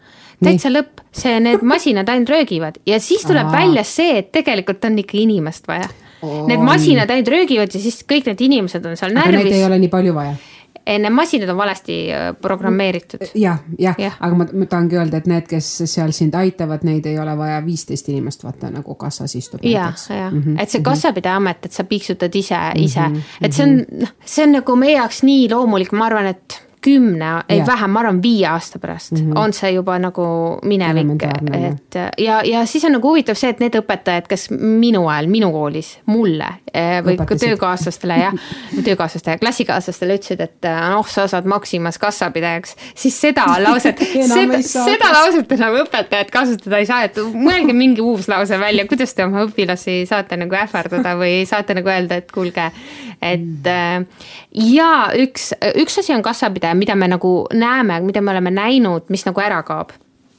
täitsa 0.44 0.72
lõpp, 0.72 1.04
see, 1.16 1.38
need 1.40 1.62
masinad 1.74 2.08
ainult 2.12 2.32
röögivad 2.34 2.80
ja 2.86 3.00
siis 3.00 3.24
tuleb 3.26 3.46
Aa. 3.48 3.60
välja 3.60 3.84
see, 3.84 4.18
et 4.18 4.32
tegelikult 4.32 4.84
on 4.84 4.98
ikka 5.04 5.18
inimest 5.20 5.68
vaja. 5.68 5.88
Need 6.26 6.64
masinad 6.64 7.10
ainult 7.12 7.28
röögivad 7.28 7.72
ja 7.74 7.80
siis 7.80 8.02
kõik 8.08 8.26
need 8.30 8.40
inimesed 8.48 8.84
on 8.88 8.96
seal 8.98 9.12
aga 9.12 9.30
neid 9.30 9.46
ei 9.46 9.50
närvis, 9.50 9.64
ole 9.68 9.78
nii 9.84 9.90
palju 9.92 10.14
vaja. 10.16 10.34
need 10.86 11.12
masinad 11.12 11.50
on 11.52 11.56
valesti 11.56 11.96
äh, 12.14 12.26
programmeeritud. 12.42 13.22
jah, 13.34 13.58
jah 13.78 13.78
Jah. 13.78 13.94
ja., 13.98 14.10
aga 14.20 14.36
ma, 14.36 14.46
ma 14.52 14.66
tahangi 14.66 14.96
öelda, 14.96 15.20
et 15.20 15.26
need, 15.30 15.46
kes 15.50 15.70
seal 15.84 16.12
sind 16.16 16.34
aitavad, 16.34 16.84
neid 16.88 17.06
ei 17.06 17.18
ole 17.18 17.36
vaja 17.38 17.60
viisteist 17.64 18.08
inimest, 18.08 18.44
vaata 18.44 18.70
nagu 18.70 18.94
kassas 18.94 19.34
istub 19.36 19.64
ja, 19.64 19.92
ja 20.10 20.30
mm, 20.30 20.42
-hmm. 20.42 20.62
et 20.62 20.70
see 20.70 20.82
kassapidaja 20.82 21.36
amet, 21.36 21.64
et 21.64 21.72
sa 21.72 21.84
piiksutad 21.84 22.34
ise, 22.34 22.60
ise, 22.76 23.10
et 23.40 23.52
see 23.52 23.64
on, 23.66 23.82
noh, 24.04 24.14
see 24.24 24.44
on 24.44 24.56
nagu 24.60 24.76
meie 24.76 24.96
jaoks 24.96 25.22
nii 25.22 25.50
loomulik, 25.52 25.92
ma 25.92 26.06
arvan, 26.06 26.26
et 26.26 26.65
kümne, 26.86 27.30
ei 27.48 27.62
vähem, 27.66 27.90
ma 27.90 28.02
arvan 28.04 28.20
viie 28.22 28.46
aasta 28.48 28.78
pärast 28.78 29.12
mm 29.12 29.18
-hmm. 29.18 29.38
on 29.42 29.52
see 29.52 29.72
juba 29.74 29.98
nagu 29.98 30.26
minevik, 30.62 31.22
et 31.26 31.98
ja, 32.22 32.40
ja 32.44 32.66
siis 32.66 32.84
on 32.84 32.96
nagu 32.96 33.08
huvitav 33.10 33.38
see, 33.38 33.50
et 33.50 33.60
need 33.60 33.74
õpetajad, 33.80 34.28
kes 34.30 34.48
minu 34.50 35.06
ajal, 35.08 35.28
minu 35.30 35.50
koolis 35.52 35.96
mulle 36.06 36.48
eh, 36.72 37.00
või 37.04 37.16
Õpetasid. 37.16 37.48
töökaaslastele 37.48 38.18
jah, 38.20 38.36
töökaaslastele, 38.88 39.38
klassikaaslastele 39.42 40.18
ütlesid, 40.20 40.44
et 40.44 40.68
eh, 40.70 40.80
noh, 40.94 41.08
sa 41.10 41.26
saad 41.30 41.48
Maximas 41.50 41.98
kassapidajaks, 41.98 42.76
siis 42.94 43.20
seda 43.20 43.46
lauset 43.64 43.98
seda, 44.36 44.62
seda 44.62 45.12
lauset 45.12 45.52
enam 45.58 45.80
õpetajad 45.82 46.30
kasutada 46.32 46.78
ei 46.82 46.86
saa, 46.86 47.02
et 47.08 47.18
mõelge 47.34 47.74
mingi 47.76 48.04
uus 48.04 48.28
lause 48.30 48.60
välja, 48.60 48.86
kuidas 48.86 49.14
te 49.14 49.26
oma 49.26 49.44
õpilasi 49.48 50.04
saate 50.06 50.38
nagu 50.38 50.54
ähvardada 50.54 51.16
või 51.18 51.42
saate 51.48 51.74
nagu 51.78 51.90
öelda, 51.90 52.20
et 52.22 52.32
kuulge, 52.32 52.70
et 53.22 53.70
äh, 53.72 54.06
ja 54.56 54.90
üks, 55.26 55.50
üks 55.82 56.00
asi 56.02 56.14
on 56.14 56.22
kassapidaja, 56.24 56.75
mida 56.76 56.96
me 56.96 57.08
nagu 57.08 57.32
näeme, 57.54 58.00
mida 58.06 58.20
me 58.20 58.34
oleme 58.34 58.50
näinud, 58.54 59.10
mis 59.12 59.26
nagu 59.26 59.40
ära 59.40 59.62
kaob 59.66 59.94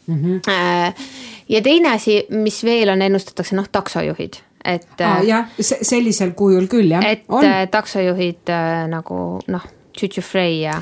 mm. 0.07 0.19
-hmm. 0.23 1.07
ja 1.49 1.61
teine 1.61 1.95
asi, 1.95 2.25
mis 2.29 2.63
veel 2.63 2.89
on, 2.89 3.01
ennustatakse 3.01 3.55
noh, 3.55 3.67
taksojuhid, 3.71 4.41
et 4.65 5.01
ah,. 5.01 5.23
jah, 5.25 5.49
sellisel 5.61 6.31
kujul 6.31 6.67
küll 6.67 6.91
jah, 6.91 7.05
et 7.05 7.25
on. 7.27 7.45
äh, 7.45 7.67
taksojuhid 7.71 8.49
äh, 8.49 8.85
nagu 8.89 9.39
noh, 9.47 9.73
Tšutšu-Frey 9.97 10.59
ja 10.61 10.75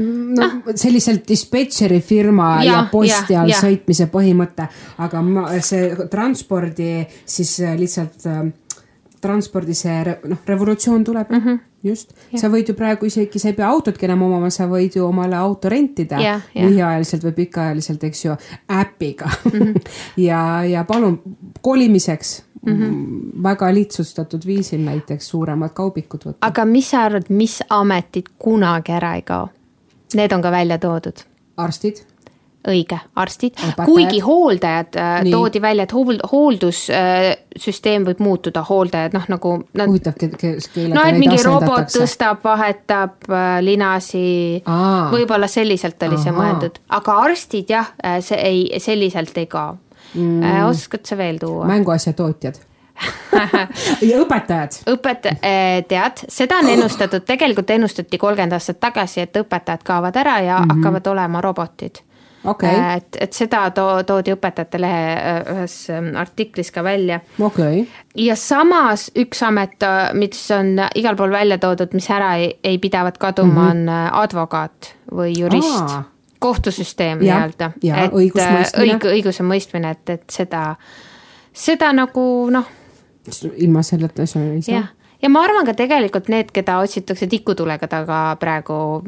noh, 0.00 0.52
selliselt 0.74 1.26
dispetšeri 1.28 2.00
firma 2.00 2.54
ja, 2.64 2.72
Ja, 2.72 2.86
posti 2.92 3.36
all 3.36 3.52
sõitmise 3.52 4.06
põhimõte, 4.08 4.64
aga 5.04 5.20
ma, 5.22 5.44
see 5.60 5.92
transpordi 6.10 7.04
siis 7.28 7.58
lihtsalt 7.76 8.24
äh, 9.20 9.24
transpordi 9.24 9.74
see 9.74 10.04
re- 10.04 10.18
noh, 10.28 10.38
revolutsioon 10.46 11.04
tuleb 11.04 11.30
mm, 11.30 11.36
Mhm. 11.36 11.48
-hmm. 11.48 11.58
just, 11.82 12.12
sa 12.36 12.48
võid 12.48 12.68
ju 12.68 12.74
praegu 12.74 13.06
isegi, 13.06 13.38
sa 13.38 13.48
ei 13.48 13.54
pea 13.54 13.68
autotki 13.68 14.04
enam 14.06 14.22
omama, 14.22 14.50
sa 14.50 14.66
võid 14.66 14.96
ju 14.96 15.06
omale 15.06 15.36
auto 15.36 15.68
rentida 15.68 16.20
Jah, 16.20 16.42
jah. 16.54 16.64
lühiajaliselt 16.70 17.24
või 17.24 17.32
pikaajaliselt, 17.32 18.04
eks 18.04 18.24
ju, 18.24 18.36
äpiga 18.80 19.28
mm. 19.44 19.58
Mhm. 19.58 19.68
-hmm. 19.68 19.80
ja, 20.28 20.64
ja 20.64 20.84
palun 20.84 21.20
kolimiseks 21.60 22.42
mm 22.66 22.72
-hmm. 22.76 23.42
väga 23.42 23.74
lihtsustatud 23.74 24.46
viisil 24.46 24.80
näiteks 24.80 25.28
suuremad 25.28 25.70
kaubikud 25.74 26.20
võtta. 26.24 26.36
aga 26.40 26.64
mis 26.64 26.90
sa 26.90 27.00
arvad, 27.04 27.24
mis 27.28 27.62
ametid 27.70 28.24
kunagi 28.38 28.92
ära 28.92 29.14
ei 29.14 29.22
kao? 29.22 29.48
Need 30.14 30.32
on 30.32 30.42
ka 30.42 30.50
välja 30.50 30.78
toodud 30.78 31.16
arstid 31.56 31.96
õige, 32.68 32.98
arstid 33.16 33.56
kuigi 33.84 34.20
hooldajad 34.20 34.96
äh, 35.00 35.10
Nii. 35.24 35.32
toodi 35.32 35.62
välja, 35.62 35.86
et 35.88 35.92
hool-, 35.96 36.20
hooldussüsteem 36.32 38.04
võib 38.04 38.20
muutuda, 38.24 38.62
hooldajad 38.68 39.16
noh, 39.16 39.26
nagu 39.32 39.54
nad, 39.72 39.88
huvitav, 39.88 40.16
kellega 40.20 40.90
no 40.92 41.04
neid 41.06 41.20
mingi 41.22 41.40
robot 41.46 41.88
tõstab, 41.94 42.42
vahetab 42.44 43.30
äh, 43.32 43.52
linasi, 43.64 44.24
võib-olla 45.14 45.48
selliselt 45.48 46.02
oli 46.08 46.18
see 46.20 46.34
Ahaa. 46.34 46.40
mõeldud, 46.40 46.80
aga 47.00 47.20
arstid 47.24 47.72
jah, 47.72 47.94
see 48.24 48.40
ei, 48.44 48.66
selliselt 48.82 49.38
ei 49.40 49.48
kao 49.50 49.78
mm.. 50.14 50.66
oskad 50.68 51.08
sa 51.08 51.16
veel 51.20 51.40
tuua? 51.40 51.64
mänguasjatootjad 51.70 52.60
ja 54.10 54.20
õpetajad. 54.20 54.82
õpet-, 54.92 55.30
tead, 55.88 56.22
seda 56.28 56.60
on 56.60 56.68
ennustatud, 56.74 57.24
tegelikult 57.24 57.72
ennustati 57.72 58.20
kolmkümmend 58.20 58.52
aastat 58.58 58.82
tagasi, 58.84 59.24
et 59.24 59.40
õpetajad 59.40 59.88
kaovad 59.88 60.20
ära 60.20 60.36
ja 60.44 60.60
mm 60.60 60.68
-hmm. 60.68 60.76
hakkavad 60.76 61.12
olema 61.14 61.40
robotid 61.40 62.04
okei, 62.44 62.76
et, 62.96 63.16
et 63.20 63.32
seda 63.36 63.62
to-, 63.74 64.02
toodi 64.06 64.34
õpetajate 64.34 64.80
lehe 64.80 65.00
äh, 65.14 65.40
ühes 65.54 65.74
ähm, 65.92 66.12
artiklis 66.20 66.70
ka 66.74 66.84
välja. 66.84 67.20
okei, 67.40 67.84
ja 68.18 68.36
samas 68.38 69.08
üks 69.18 69.42
amet, 69.46 69.76
mis 70.18 70.42
on 70.56 70.76
igal 70.98 71.18
pool 71.18 71.32
välja 71.34 71.58
toodud, 71.62 71.94
mis 71.96 72.08
ära 72.10 72.34
ei, 72.40 72.52
ei 72.64 72.78
pidavat 72.78 73.18
kaduma 73.18 73.52
mm, 73.52 73.60
-hmm. 73.60 73.70
on 73.70 73.88
äh, 73.88 74.08
advokaat 74.22 74.94
või 75.12 75.34
jurist 75.38 75.80
Aa. 75.80 76.02
kohtusüsteem 76.38 77.18
nii-öelda. 77.18 77.72
et 77.82 78.12
õig-, 78.12 79.10
õigusemõistmine, 79.14 79.90
et, 79.90 80.10
et 80.10 80.24
seda, 80.30 80.74
seda 81.52 81.92
nagu 81.92 82.22
noh, 82.50 82.64
ilma 83.56 83.82
selleta 83.82 84.22
ei 84.22 84.26
saa 84.26 84.42
jah. 84.68 84.88
ja 85.22 85.28
ma 85.28 85.44
arvan 85.44 85.66
ka 85.66 85.74
tegelikult 85.74 86.28
need, 86.28 86.50
keda 86.52 86.78
otsitakse 86.78 87.26
tikutulega 87.26 87.88
taga 87.88 88.36
praegu 88.40 89.02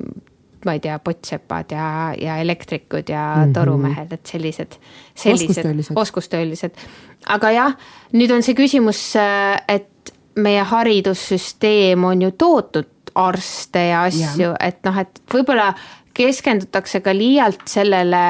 ma 0.64 0.76
ei 0.76 0.80
tea, 0.80 0.98
pottsepad 0.98 1.72
ja, 1.74 1.86
ja 2.18 2.36
elektrikud 2.42 3.08
ja 3.08 3.24
mm 3.36 3.44
-hmm. 3.44 3.52
torumehed, 3.52 4.12
et 4.12 4.26
sellised, 4.26 4.78
sellised 5.14 5.48
Oskustöölised. 5.48 5.96
oskustöölised. 5.96 6.70
aga 7.26 7.50
jah, 7.50 7.74
nüüd 8.12 8.34
on 8.34 8.42
see 8.42 8.54
küsimus, 8.54 9.14
et 9.68 10.12
meie 10.36 10.62
haridussüsteem 10.62 12.04
on 12.04 12.22
ju 12.22 12.30
tootnud 12.30 12.88
arste 13.14 13.88
ja 13.88 14.04
asju, 14.08 14.54
et 14.60 14.80
noh, 14.86 14.98
et 15.02 15.20
võib-olla 15.32 15.72
keskendutakse 16.12 17.00
ka 17.00 17.12
liialt 17.16 17.64
sellele, 17.68 18.20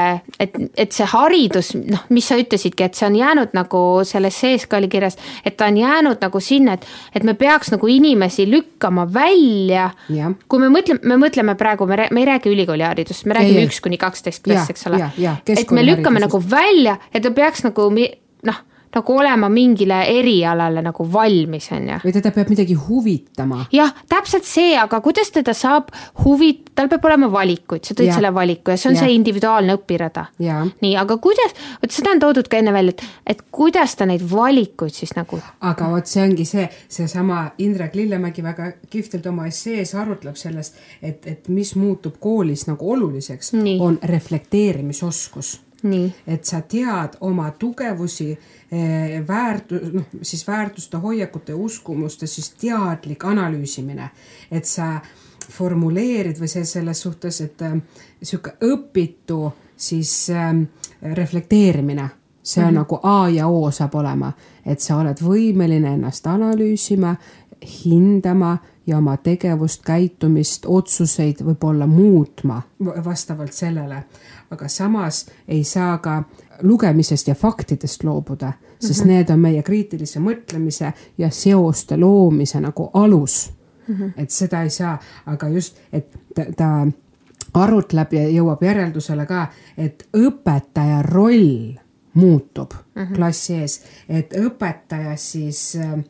et, 0.40 0.54
et 0.78 0.94
see 0.94 1.06
haridus, 1.12 1.72
noh, 1.74 2.04
mis 2.14 2.26
sa 2.28 2.38
ütlesidki, 2.40 2.86
et 2.86 2.98
see 2.98 3.08
on 3.08 3.16
jäänud 3.18 3.54
nagu 3.56 3.82
selles 4.08 4.38
sees 4.44 4.66
ka 4.70 4.78
oli 4.78 4.90
kirjas, 4.92 5.18
et 5.44 5.56
ta 5.58 5.68
on 5.70 5.78
jäänud 5.80 6.22
nagu 6.22 6.42
sinna, 6.42 6.76
et, 6.78 6.86
et 7.14 7.26
me 7.26 7.34
peaks 7.38 7.72
nagu 7.74 7.90
inimesi 7.90 8.46
lükkama 8.50 9.06
välja. 9.12 9.90
Kui 10.48 10.62
me 10.62 10.70
mõtleme, 10.72 11.02
me 11.10 11.18
mõtleme 11.24 11.56
praegu, 11.58 11.88
me, 11.90 12.08
me 12.10 12.22
ei 12.24 12.28
räägi 12.30 12.52
ülikooliharidusest, 12.54 13.26
me 13.26 13.38
räägime 13.38 13.66
üks 13.68 13.82
kuni 13.82 13.98
kaksteist 14.00 14.44
klass, 14.46 14.70
eks 14.72 14.86
ole. 14.90 15.02
et 15.46 15.74
me 15.74 15.86
lükkame 15.86 16.22
nagu 16.22 16.42
välja 16.50 16.98
ja 17.12 17.22
ta 17.22 17.34
peaks 17.34 17.66
nagu 17.66 17.90
noh, 17.92 18.62
nagu 18.94 19.16
olema 19.16 19.48
mingile 19.52 20.02
erialale 20.12 20.82
nagu 20.84 21.06
valmis, 21.12 21.68
on 21.72 21.88
ju. 21.88 21.98
või 22.04 22.14
teda 22.16 22.32
peab 22.34 22.50
midagi 22.52 22.76
huvitama. 22.76 23.66
jah, 23.72 23.92
täpselt 24.08 24.46
see, 24.48 24.74
aga 24.78 25.00
kuidas 25.04 25.32
teda 25.32 25.54
saab 25.56 25.92
huvit-, 26.24 26.72
tal 26.76 26.90
peab 26.92 27.06
olema 27.08 27.30
valikuid, 27.32 27.84
sa 27.86 27.96
tõid 27.98 28.10
ja. 28.10 28.18
selle 28.18 28.32
valiku 28.34 28.74
ja 28.74 28.80
see 28.80 28.90
on 28.92 28.98
ja. 28.98 29.04
see 29.04 29.16
individuaalne 29.16 29.76
õpirada. 29.78 30.26
nii, 30.38 30.92
aga 31.00 31.16
kuidas, 31.22 31.56
vot 31.82 31.96
seda 31.96 32.14
on 32.14 32.22
toodud 32.22 32.50
ka 32.52 32.60
enne 32.60 32.74
välja, 32.74 32.96
et, 32.96 33.06
et 33.34 33.42
kuidas 33.50 33.96
ta 33.96 34.08
neid 34.08 34.24
valikuid 34.30 34.94
siis 34.94 35.16
nagu. 35.18 35.40
aga 35.72 35.90
vot 35.94 36.12
see 36.12 36.22
ongi 36.26 36.46
see, 36.48 36.68
seesama 36.92 37.42
Indrek 37.64 37.96
Lillemägi 37.96 38.44
väga 38.44 38.72
kihvtilt 38.90 39.26
oma 39.30 39.48
essees 39.48 39.94
arutleb 39.98 40.36
sellest, 40.36 40.78
et, 41.02 41.26
et 41.26 41.48
mis 41.48 41.74
muutub 41.80 42.18
koolis 42.20 42.66
nagu 42.68 42.92
oluliseks, 42.92 43.54
on 43.80 43.98
reflekteerimisoskus 44.02 45.58
et 46.26 46.44
sa 46.44 46.60
tead 46.60 47.16
oma 47.20 47.50
tugevusi, 47.50 48.30
eh, 48.72 49.22
väärtu-, 49.28 49.80
noh, 49.92 50.04
siis 50.22 50.46
väärtuste, 50.46 50.96
hoiakute, 50.96 51.54
uskumuste 51.54 52.26
siis 52.26 52.50
teadlik 52.50 53.24
analüüsimine, 53.24 54.10
et 54.50 54.64
sa 54.64 55.00
formuleerid 55.50 56.38
või 56.40 56.48
see 56.48 56.64
selles 56.64 57.00
suhtes, 57.00 57.40
et 57.40 57.62
äh, 57.62 57.76
sihuke 58.22 58.56
õpitu 58.62 59.52
siis 59.76 60.30
äh, 60.30 60.50
reflekteerimine, 61.02 62.08
see 62.42 62.64
on 62.64 62.66
mm 62.66 62.70
-hmm. 62.70 62.78
nagu 62.78 63.00
A 63.02 63.28
ja 63.28 63.48
O 63.48 63.70
saab 63.70 63.94
olema, 63.94 64.32
et 64.66 64.80
sa 64.80 64.96
oled 64.96 65.20
võimeline 65.20 65.94
ennast 65.94 66.26
analüüsima, 66.26 67.16
hindama 67.84 68.58
ja 68.86 68.98
oma 68.98 69.16
tegevust, 69.16 69.82
käitumist, 69.86 70.66
otsuseid 70.66 71.42
võib-olla 71.44 71.86
muutma. 71.86 72.62
Vastavalt 73.04 73.52
sellele 73.52 74.04
aga 74.52 74.68
samas 74.68 75.26
ei 75.48 75.64
saa 75.64 75.98
ka 75.98 76.22
lugemisest 76.62 77.28
ja 77.28 77.34
faktidest 77.34 78.04
loobuda, 78.04 78.52
sest 78.78 79.00
mm 79.00 79.04
-hmm. 79.04 79.12
need 79.12 79.30
on 79.30 79.40
meie 79.40 79.62
kriitilise 79.62 80.20
mõtlemise 80.20 80.92
ja 81.18 81.30
seoste 81.30 81.96
loomise 81.96 82.60
nagu 82.60 82.90
alus 82.94 83.52
mm. 83.88 83.94
-hmm. 83.94 84.12
et 84.16 84.30
seda 84.30 84.62
ei 84.62 84.70
saa, 84.70 84.98
aga 85.26 85.48
just, 85.48 85.76
et 85.92 86.18
ta, 86.34 86.44
ta 86.56 86.86
arutleb 87.54 88.12
ja 88.12 88.28
jõuab 88.28 88.62
järeldusele 88.62 89.26
ka, 89.26 89.46
et 89.78 90.08
õpetaja 90.16 91.02
roll 91.02 91.74
muutub 92.14 92.72
mm 92.72 93.02
-hmm. 93.02 93.14
klassi 93.14 93.54
ees, 93.54 93.82
et 94.08 94.32
õpetaja 94.32 95.16
siis 95.16 95.76
äh, 95.76 96.04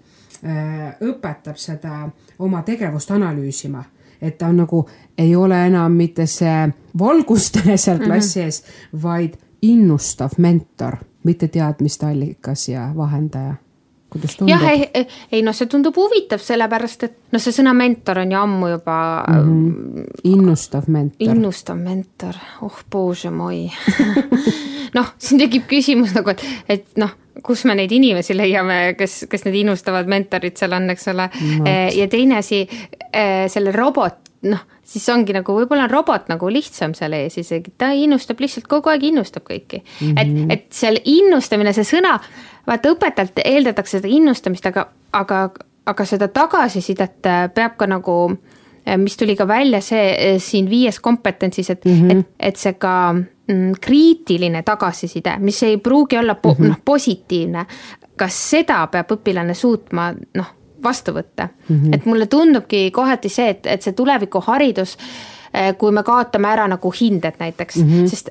õpetab 1.00 1.56
seda 1.56 2.10
oma 2.38 2.62
tegevust 2.62 3.10
analüüsima 3.10 3.84
et 4.22 4.38
ta 4.38 4.46
on 4.46 4.62
nagu, 4.62 4.84
ei 5.18 5.36
ole 5.36 5.66
enam 5.66 5.92
mitte 5.92 6.26
see 6.26 6.68
valgustaja 6.98 7.76
seal 7.84 7.98
klassi 7.98 8.38
mm 8.38 8.42
-hmm. 8.42 8.46
ees, 8.46 8.64
vaid 9.02 9.34
innustav 9.62 10.30
mentor, 10.38 10.96
mitte 11.24 11.48
teadmiste 11.48 12.06
allikas 12.06 12.68
ja 12.68 12.92
vahendaja 12.96 13.54
kuidas 14.12 14.36
tundub? 14.36 14.52
jah, 14.52 14.68
ei, 14.68 15.06
ei 15.32 15.42
noh, 15.42 15.54
see 15.56 15.66
tundub 15.66 15.96
huvitav, 15.96 16.42
sellepärast 16.44 17.06
et 17.06 17.16
noh, 17.32 17.42
see 17.42 17.54
sõna 17.56 17.72
mentor 17.76 18.22
on 18.22 18.34
ju 18.34 18.38
ammu 18.38 18.68
juba 18.74 18.98
mm. 19.28 19.40
-hmm. 19.46 20.04
innustav 20.24 20.88
mentor. 20.88 21.28
innustav 21.28 21.78
mentor, 21.78 22.34
oh 22.62 22.84
bože 22.90 23.30
moi 23.30 23.70
noh, 24.96 25.12
siin 25.18 25.40
tekib 25.42 25.66
küsimus 25.70 26.14
nagu, 26.16 26.34
et, 26.34 26.44
et 26.72 27.00
noh, 27.00 27.14
kus 27.44 27.64
me 27.68 27.76
neid 27.78 27.92
inimesi 27.94 28.36
leiame, 28.36 28.94
kes, 28.98 29.24
kes 29.30 29.46
need 29.46 29.62
innustavad 29.62 30.10
mentorid 30.10 30.58
seal 30.60 30.76
on, 30.76 30.90
eks 30.92 31.08
ole 31.12 31.28
no.. 31.32 31.64
Eh, 31.68 31.88
ja 31.96 32.08
teine 32.12 32.38
asi, 32.42 32.62
eh, 33.08 33.48
selle 33.52 33.72
robot, 33.74 34.20
noh, 34.50 34.64
siis 34.92 35.06
ongi 35.12 35.34
nagu 35.36 35.56
võib-olla 35.56 35.86
on 35.86 35.92
robot 35.92 36.28
nagu 36.32 36.50
lihtsam 36.52 36.96
seal 36.98 37.14
ees 37.16 37.38
isegi, 37.40 37.72
ta 37.78 37.92
innustab 37.96 38.40
lihtsalt 38.42 38.68
kogu 38.70 38.92
aeg 38.92 39.06
innustab 39.08 39.46
kõiki 39.48 39.80
mm. 39.80 40.14
-hmm. 40.14 40.48
et, 40.50 40.58
et 40.58 40.66
seal 40.76 40.98
innustamine, 41.04 41.72
see 41.72 41.86
sõna, 41.88 42.18
vaata 42.68 42.92
õpetajalt 42.92 43.44
eeldatakse 43.44 44.00
seda 44.00 44.10
innustamist, 44.10 44.66
aga, 44.68 44.88
aga, 45.12 45.44
aga 45.88 46.08
seda 46.08 46.28
tagasisidet 46.28 47.30
äh, 47.30 47.46
peab 47.54 47.78
ka 47.80 47.88
nagu 47.88 48.18
mis 48.98 49.14
tuli 49.16 49.36
ka 49.38 49.46
välja, 49.46 49.78
see 49.80 50.38
siin 50.42 50.66
viies 50.66 50.98
kompetentsis, 51.00 51.68
et 51.70 51.84
mm, 51.84 51.92
-hmm. 51.92 52.18
et, 52.18 52.26
et 52.50 52.56
see 52.58 52.72
ka 52.74 53.14
kriitiline 53.80 54.62
tagasiside, 54.62 55.36
mis 55.38 55.62
ei 55.62 55.76
pruugi 55.76 56.18
olla 56.18 56.34
po, 56.34 56.54
mm 56.54 56.64
-hmm. 56.64 56.68
noh, 56.68 56.80
positiivne, 56.84 57.66
kas 58.16 58.50
seda 58.50 58.86
peab 58.86 59.10
õpilane 59.10 59.54
suutma 59.54 60.12
noh, 60.34 60.54
vastu 60.82 61.12
võtta 61.12 61.48
mm. 61.68 61.76
-hmm. 61.76 61.94
et 61.94 62.06
mulle 62.06 62.26
tundubki 62.26 62.90
kohati 62.90 63.28
see, 63.28 63.48
et, 63.48 63.66
et 63.66 63.82
see 63.82 63.92
tulevikuharidus 63.92 64.96
eh, 65.54 65.76
kui 65.78 65.92
me 65.92 66.02
kaotame 66.02 66.48
ära 66.48 66.66
nagu 66.68 66.92
hinded 67.00 67.38
näiteks 67.38 67.76
mm, 67.76 67.90
-hmm. 67.92 68.06
sest, 68.10 68.30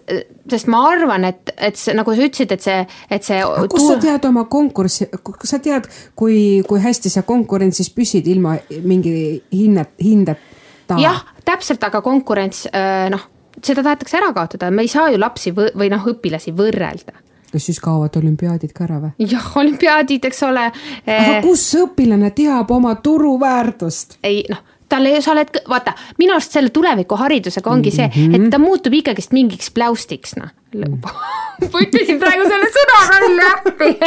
sest 0.50 0.68
ma 0.68 0.84
arvan, 0.89 1.24
et, 1.24 1.53
et 1.58 1.75
see, 1.75 1.96
nagu 1.96 2.15
sa 2.15 2.27
ütlesid, 2.27 2.51
et 2.51 2.62
see, 2.62 2.86
et 3.10 3.24
see. 3.24 3.41
kust 3.70 3.88
sa 3.88 3.98
tead 3.98 4.25
oma 4.25 4.44
konkurssi, 4.44 5.10
sa 5.44 5.60
tead, 5.60 5.88
kui, 6.15 6.63
kui 6.68 6.80
hästi 6.80 7.10
sa 7.10 7.22
konkurentsis 7.22 7.89
püsid 7.89 8.27
ilma 8.27 8.58
mingi 8.84 9.44
hinnet, 9.51 9.94
hindeta? 10.03 11.00
jah, 11.00 11.25
täpselt, 11.46 11.84
aga 11.84 12.01
konkurents 12.01 12.65
eh, 12.65 13.10
noh, 13.10 13.30
seda 13.60 13.84
tahetakse 13.84 14.17
ära 14.22 14.31
kaotada, 14.36 14.72
me 14.72 14.86
ei 14.86 14.91
saa 14.91 15.10
ju 15.12 15.20
lapsi 15.22 15.53
või, 15.55 15.72
või 15.77 15.91
noh, 15.93 16.08
õpilasi 16.13 16.56
võrrelda 16.56 17.19
kas 17.52 17.65
siis 17.67 17.82
kaovad 17.84 18.15
olümpiaadid 18.15 18.71
ka 18.75 18.86
ära 18.86 18.99
või? 19.02 19.28
jah, 19.28 19.47
olümpiaadid, 19.60 20.25
eks 20.30 20.43
ole. 20.47 20.67
aga 20.71 21.38
eh, 21.38 21.41
kus 21.43 21.65
õpilane 21.82 22.32
teab 22.36 22.71
oma 22.71 22.95
turuväärtust? 23.04 24.19
ei 24.23 24.45
noh, 24.49 24.62
tal 24.91 25.10
ei, 25.10 25.21
sa 25.23 25.34
oled, 25.36 25.62
vaata, 25.71 25.95
minu 26.19 26.36
arust 26.36 26.58
selle 26.58 26.73
tulevikuharidusega 26.75 27.71
ongi 27.71 27.93
see, 27.95 28.08
et 28.12 28.38
mhm. 28.38 28.49
ta 28.54 28.62
muutub 28.62 28.95
ikkagist 28.99 29.36
mingiks 29.36 29.71
pläustiks, 29.75 30.38
noh. 30.39 30.54
ma 31.71 31.84
ütlesin 31.84 32.19
praegu 32.21 32.47
selle 32.47 32.71
sõna 32.71 33.01
välja. 33.12 33.51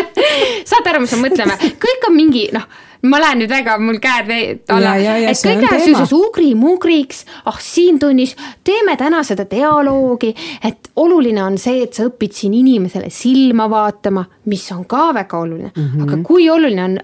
Saad 0.71 0.89
aru, 0.93 1.05
mis 1.05 1.13
me 1.17 1.29
mõtleme, 1.29 1.61
kõik 1.83 2.09
on 2.09 2.17
mingi 2.17 2.49
noh 2.55 2.69
ma 3.05 3.21
lähen 3.21 3.43
nüüd 3.43 3.53
väga, 3.53 3.77
mul 3.83 3.99
käed 4.03 4.31
alla, 4.73 4.95
et 4.97 5.41
kõik 5.45 5.63
läheb 5.65 5.83
selliseks 5.83 6.13
ugri-mugriks, 6.17 7.25
ah 7.51 7.59
siin 7.61 7.99
tunnis 8.01 8.35
teeme 8.65 8.97
täna 9.01 9.23
seda 9.27 9.47
dialoogi, 9.51 10.33
et 10.65 10.91
oluline 11.01 11.43
on 11.45 11.59
see, 11.61 11.83
et 11.85 11.97
sa 11.97 12.09
õpid 12.09 12.37
siin 12.37 12.57
inimesele 12.57 13.11
silma 13.13 13.69
vaatama, 13.71 14.25
mis 14.51 14.65
on 14.73 14.87
ka 14.89 15.11
väga 15.17 15.41
oluline. 15.45 15.73
Mm, 15.75 15.91
-hmm. 15.91 16.07
aga 16.07 16.23
kui 16.25 16.49
oluline 16.51 16.85
on 16.85 16.99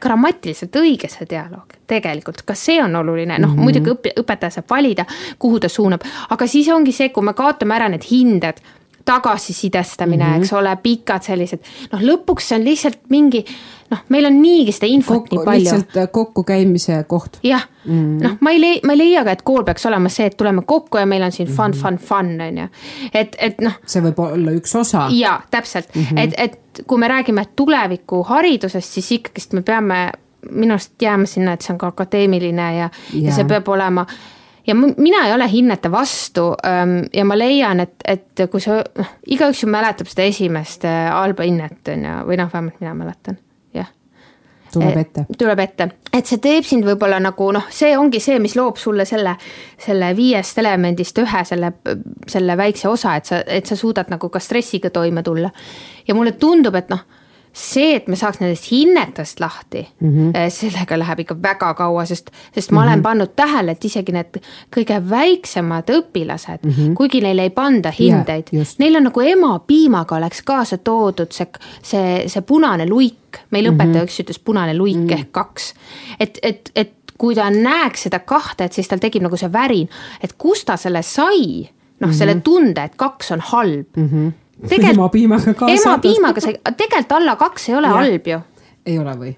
grammatiliselt 0.00 0.76
õige 0.76 1.08
see 1.10 1.28
dialoog, 1.28 1.75
tegelikult, 1.86 2.42
kas 2.46 2.64
see 2.68 2.82
on 2.82 2.96
oluline, 2.96 3.38
noh 3.38 3.50
mm 3.50 3.56
-hmm. 3.56 3.62
muidugi 3.62 3.90
õpi-, 3.90 4.14
õpetaja 4.22 4.50
saab 4.58 4.70
valida, 4.70 5.04
kuhu 5.38 5.60
ta 5.60 5.68
suunab, 5.68 6.02
aga 6.30 6.46
siis 6.46 6.68
ongi 6.68 6.92
see, 6.92 7.08
kui 7.08 7.24
me 7.24 7.34
kaotame 7.34 7.74
ära 7.74 7.88
need 7.88 8.04
hinded, 8.10 8.60
tagasisidestamine 9.06 10.24
mm, 10.24 10.32
-hmm. 10.32 10.42
eks 10.42 10.52
ole, 10.52 10.76
pikad 10.82 11.22
sellised, 11.22 11.58
noh 11.92 12.00
lõpuks 12.02 12.48
see 12.48 12.58
on 12.58 12.64
lihtsalt 12.64 12.98
mingi 13.08 13.44
noh, 13.90 14.02
meil 14.08 14.26
on 14.26 14.40
niigi 14.42 14.74
seda 14.74 14.88
infot 14.90 15.22
kokku, 15.22 15.36
nii 15.36 15.44
palju. 15.44 15.64
lihtsalt 15.64 15.96
äh, 16.02 16.08
kokkukäimise 16.12 17.04
koht. 17.08 17.38
jah 17.42 17.68
mm., 17.84 18.18
noh, 18.22 18.36
ma 18.40 18.50
ei 18.50 18.60
lei-, 18.60 18.80
ma 18.84 18.96
ei 18.96 18.98
leia 18.98 19.24
ka, 19.24 19.36
et 19.38 19.46
kool 19.46 19.62
peaks 19.64 19.86
olema 19.86 20.10
see, 20.12 20.26
et 20.26 20.36
tuleme 20.36 20.66
kokku 20.66 20.98
ja 20.98 21.06
meil 21.06 21.22
on 21.22 21.32
siin 21.32 21.48
fun 21.48 21.70
mm, 21.70 21.72
-hmm. 21.72 21.82
fun, 21.82 21.98
fun 21.98 22.40
on 22.48 22.58
ju. 22.58 22.68
et, 23.14 23.36
et 23.38 23.60
noh. 23.60 23.78
see 23.86 24.02
võib 24.02 24.22
olla 24.26 24.58
üks 24.58 24.74
osa. 24.76 25.06
jaa, 25.10 25.40
täpselt 25.50 25.94
mm, 25.94 26.02
-hmm. 26.02 26.18
et, 26.18 26.34
et 26.36 26.82
kui 26.86 26.98
me 26.98 27.08
räägime 27.08 27.46
tulevikuharidusest, 27.56 28.92
siis 28.98 29.12
ikkagist 29.12 29.52
me 29.52 29.62
peame 29.62 30.10
minu 30.50 30.76
arust 30.76 31.02
jääma 31.02 31.28
sinna, 31.30 31.56
et 31.56 31.66
see 31.66 31.74
on 31.74 31.78
ka 31.82 31.92
akadeemiline 31.94 32.70
ja, 32.76 32.88
ja., 33.12 33.20
ja 33.28 33.36
see 33.36 33.46
peab 33.48 33.68
olema 33.68 34.06
ja 34.66 34.74
mina 34.74 35.26
ei 35.26 35.34
ole 35.34 35.46
hinnete 35.52 35.90
vastu 35.92 36.48
ähm, 36.66 36.98
ja 37.14 37.24
ma 37.24 37.38
leian, 37.38 37.80
et, 37.80 37.96
et 38.04 38.46
kui 38.50 38.62
sa, 38.62 38.80
noh, 38.98 39.16
igaüks 39.26 39.62
ju 39.62 39.70
mäletab 39.70 40.10
seda 40.10 40.26
esimest 40.26 40.86
äh, 40.88 41.06
halba 41.12 41.46
hinnet, 41.46 41.82
on 41.92 42.06
ju, 42.08 42.22
või 42.30 42.40
noh, 42.40 42.52
vähemalt 42.52 42.80
mina 42.82 42.94
mäletan 42.98 43.38
tuleb 44.72 44.96
ette. 44.96 45.24
tuleb 45.38 45.60
ette, 45.62 45.88
et 46.12 46.28
see 46.28 46.40
teeb 46.42 46.66
sind 46.66 46.86
võib-olla 46.86 47.18
nagu 47.22 47.48
noh, 47.54 47.68
see 47.72 47.92
ongi 47.98 48.20
see, 48.22 48.38
mis 48.42 48.56
loob 48.58 48.80
sulle 48.80 49.06
selle, 49.08 49.36
selle 49.82 50.12
viiest 50.16 50.58
elemendist 50.62 51.18
ühe 51.22 51.44
selle, 51.48 51.72
selle 52.28 52.56
väikse 52.58 52.90
osa, 52.90 53.16
et 53.16 53.30
sa, 53.30 53.42
et 53.46 53.68
sa 53.68 53.78
suudad 53.78 54.10
nagu 54.12 54.30
ka 54.32 54.42
stressiga 54.42 54.90
toime 54.90 55.22
tulla. 55.26 55.50
ja 56.06 56.14
mulle 56.14 56.36
tundub, 56.40 56.74
et 56.74 56.90
noh 56.92 57.04
see, 57.56 57.94
et 57.96 58.08
me 58.08 58.16
saaks 58.20 58.40
nendest 58.42 58.68
hinnetest 58.68 59.40
lahti 59.40 59.86
mm, 60.00 60.10
-hmm. 60.10 60.50
sellega 60.52 60.98
läheb 60.98 61.22
ikka 61.24 61.36
väga 61.42 61.74
kaua, 61.74 62.04
sest, 62.04 62.30
sest 62.54 62.70
ma 62.70 62.80
mm 62.80 62.82
-hmm. 62.82 62.90
olen 62.90 63.02
pannud 63.02 63.32
tähele, 63.36 63.72
et 63.72 63.84
isegi 63.84 64.12
need 64.12 64.40
kõige 64.76 65.00
väiksemad 65.10 65.90
õpilased 65.90 66.58
mm, 66.62 66.70
-hmm. 66.70 66.94
kuigi 66.94 67.20
neile 67.20 67.42
ei 67.42 67.50
panda 67.50 67.92
hindeid 67.98 68.52
yeah,, 68.52 68.74
neil 68.78 68.96
on 68.96 69.08
nagu 69.08 69.20
emapiimaga 69.20 70.16
oleks 70.16 70.42
kaasa 70.42 70.78
toodud 70.78 71.32
see, 71.32 71.48
see, 71.82 72.28
see 72.28 72.42
punane 72.42 72.88
luik, 72.88 73.40
meil 73.50 73.72
õpetaja 73.72 73.86
mm 73.86 73.94
-hmm. 73.94 74.04
üks 74.04 74.20
ütles 74.20 74.38
punane 74.44 74.76
luik 74.76 74.96
mm 74.96 75.06
-hmm. 75.06 75.18
ehk 75.18 75.32
kaks. 75.32 75.74
et, 76.20 76.38
et, 76.42 76.70
et 76.74 76.92
kui 77.18 77.34
ta 77.34 77.50
näeks 77.50 78.02
seda 78.02 78.18
kahte, 78.18 78.64
et 78.64 78.72
siis 78.72 78.88
tal 78.88 78.98
tekib 78.98 79.22
nagu 79.22 79.36
see 79.36 79.52
värin, 79.52 79.88
et 80.20 80.32
kust 80.32 80.66
ta 80.66 80.76
selle 80.76 81.02
sai, 81.02 81.68
noh 82.00 82.08
mm 82.08 82.12
-hmm., 82.12 82.18
selle 82.18 82.34
tunde, 82.34 82.84
et 82.84 82.94
kaks 82.96 83.32
on 83.32 83.40
halb 83.40 83.86
mm. 83.96 84.08
-hmm 84.08 84.32
emapiimaga 84.70 85.54
kaasa. 85.54 85.90
emapiimaga 85.90 86.40
see, 86.40 86.60
tegelikult 86.76 87.12
alla 87.12 87.36
kaks 87.36 87.68
ei 87.68 87.74
ole 87.74 87.86
ja. 87.86 87.98
halb 88.00 88.26
ju. 88.26 88.40
ei 88.86 88.98
ole 88.98 89.16
või? 89.20 89.36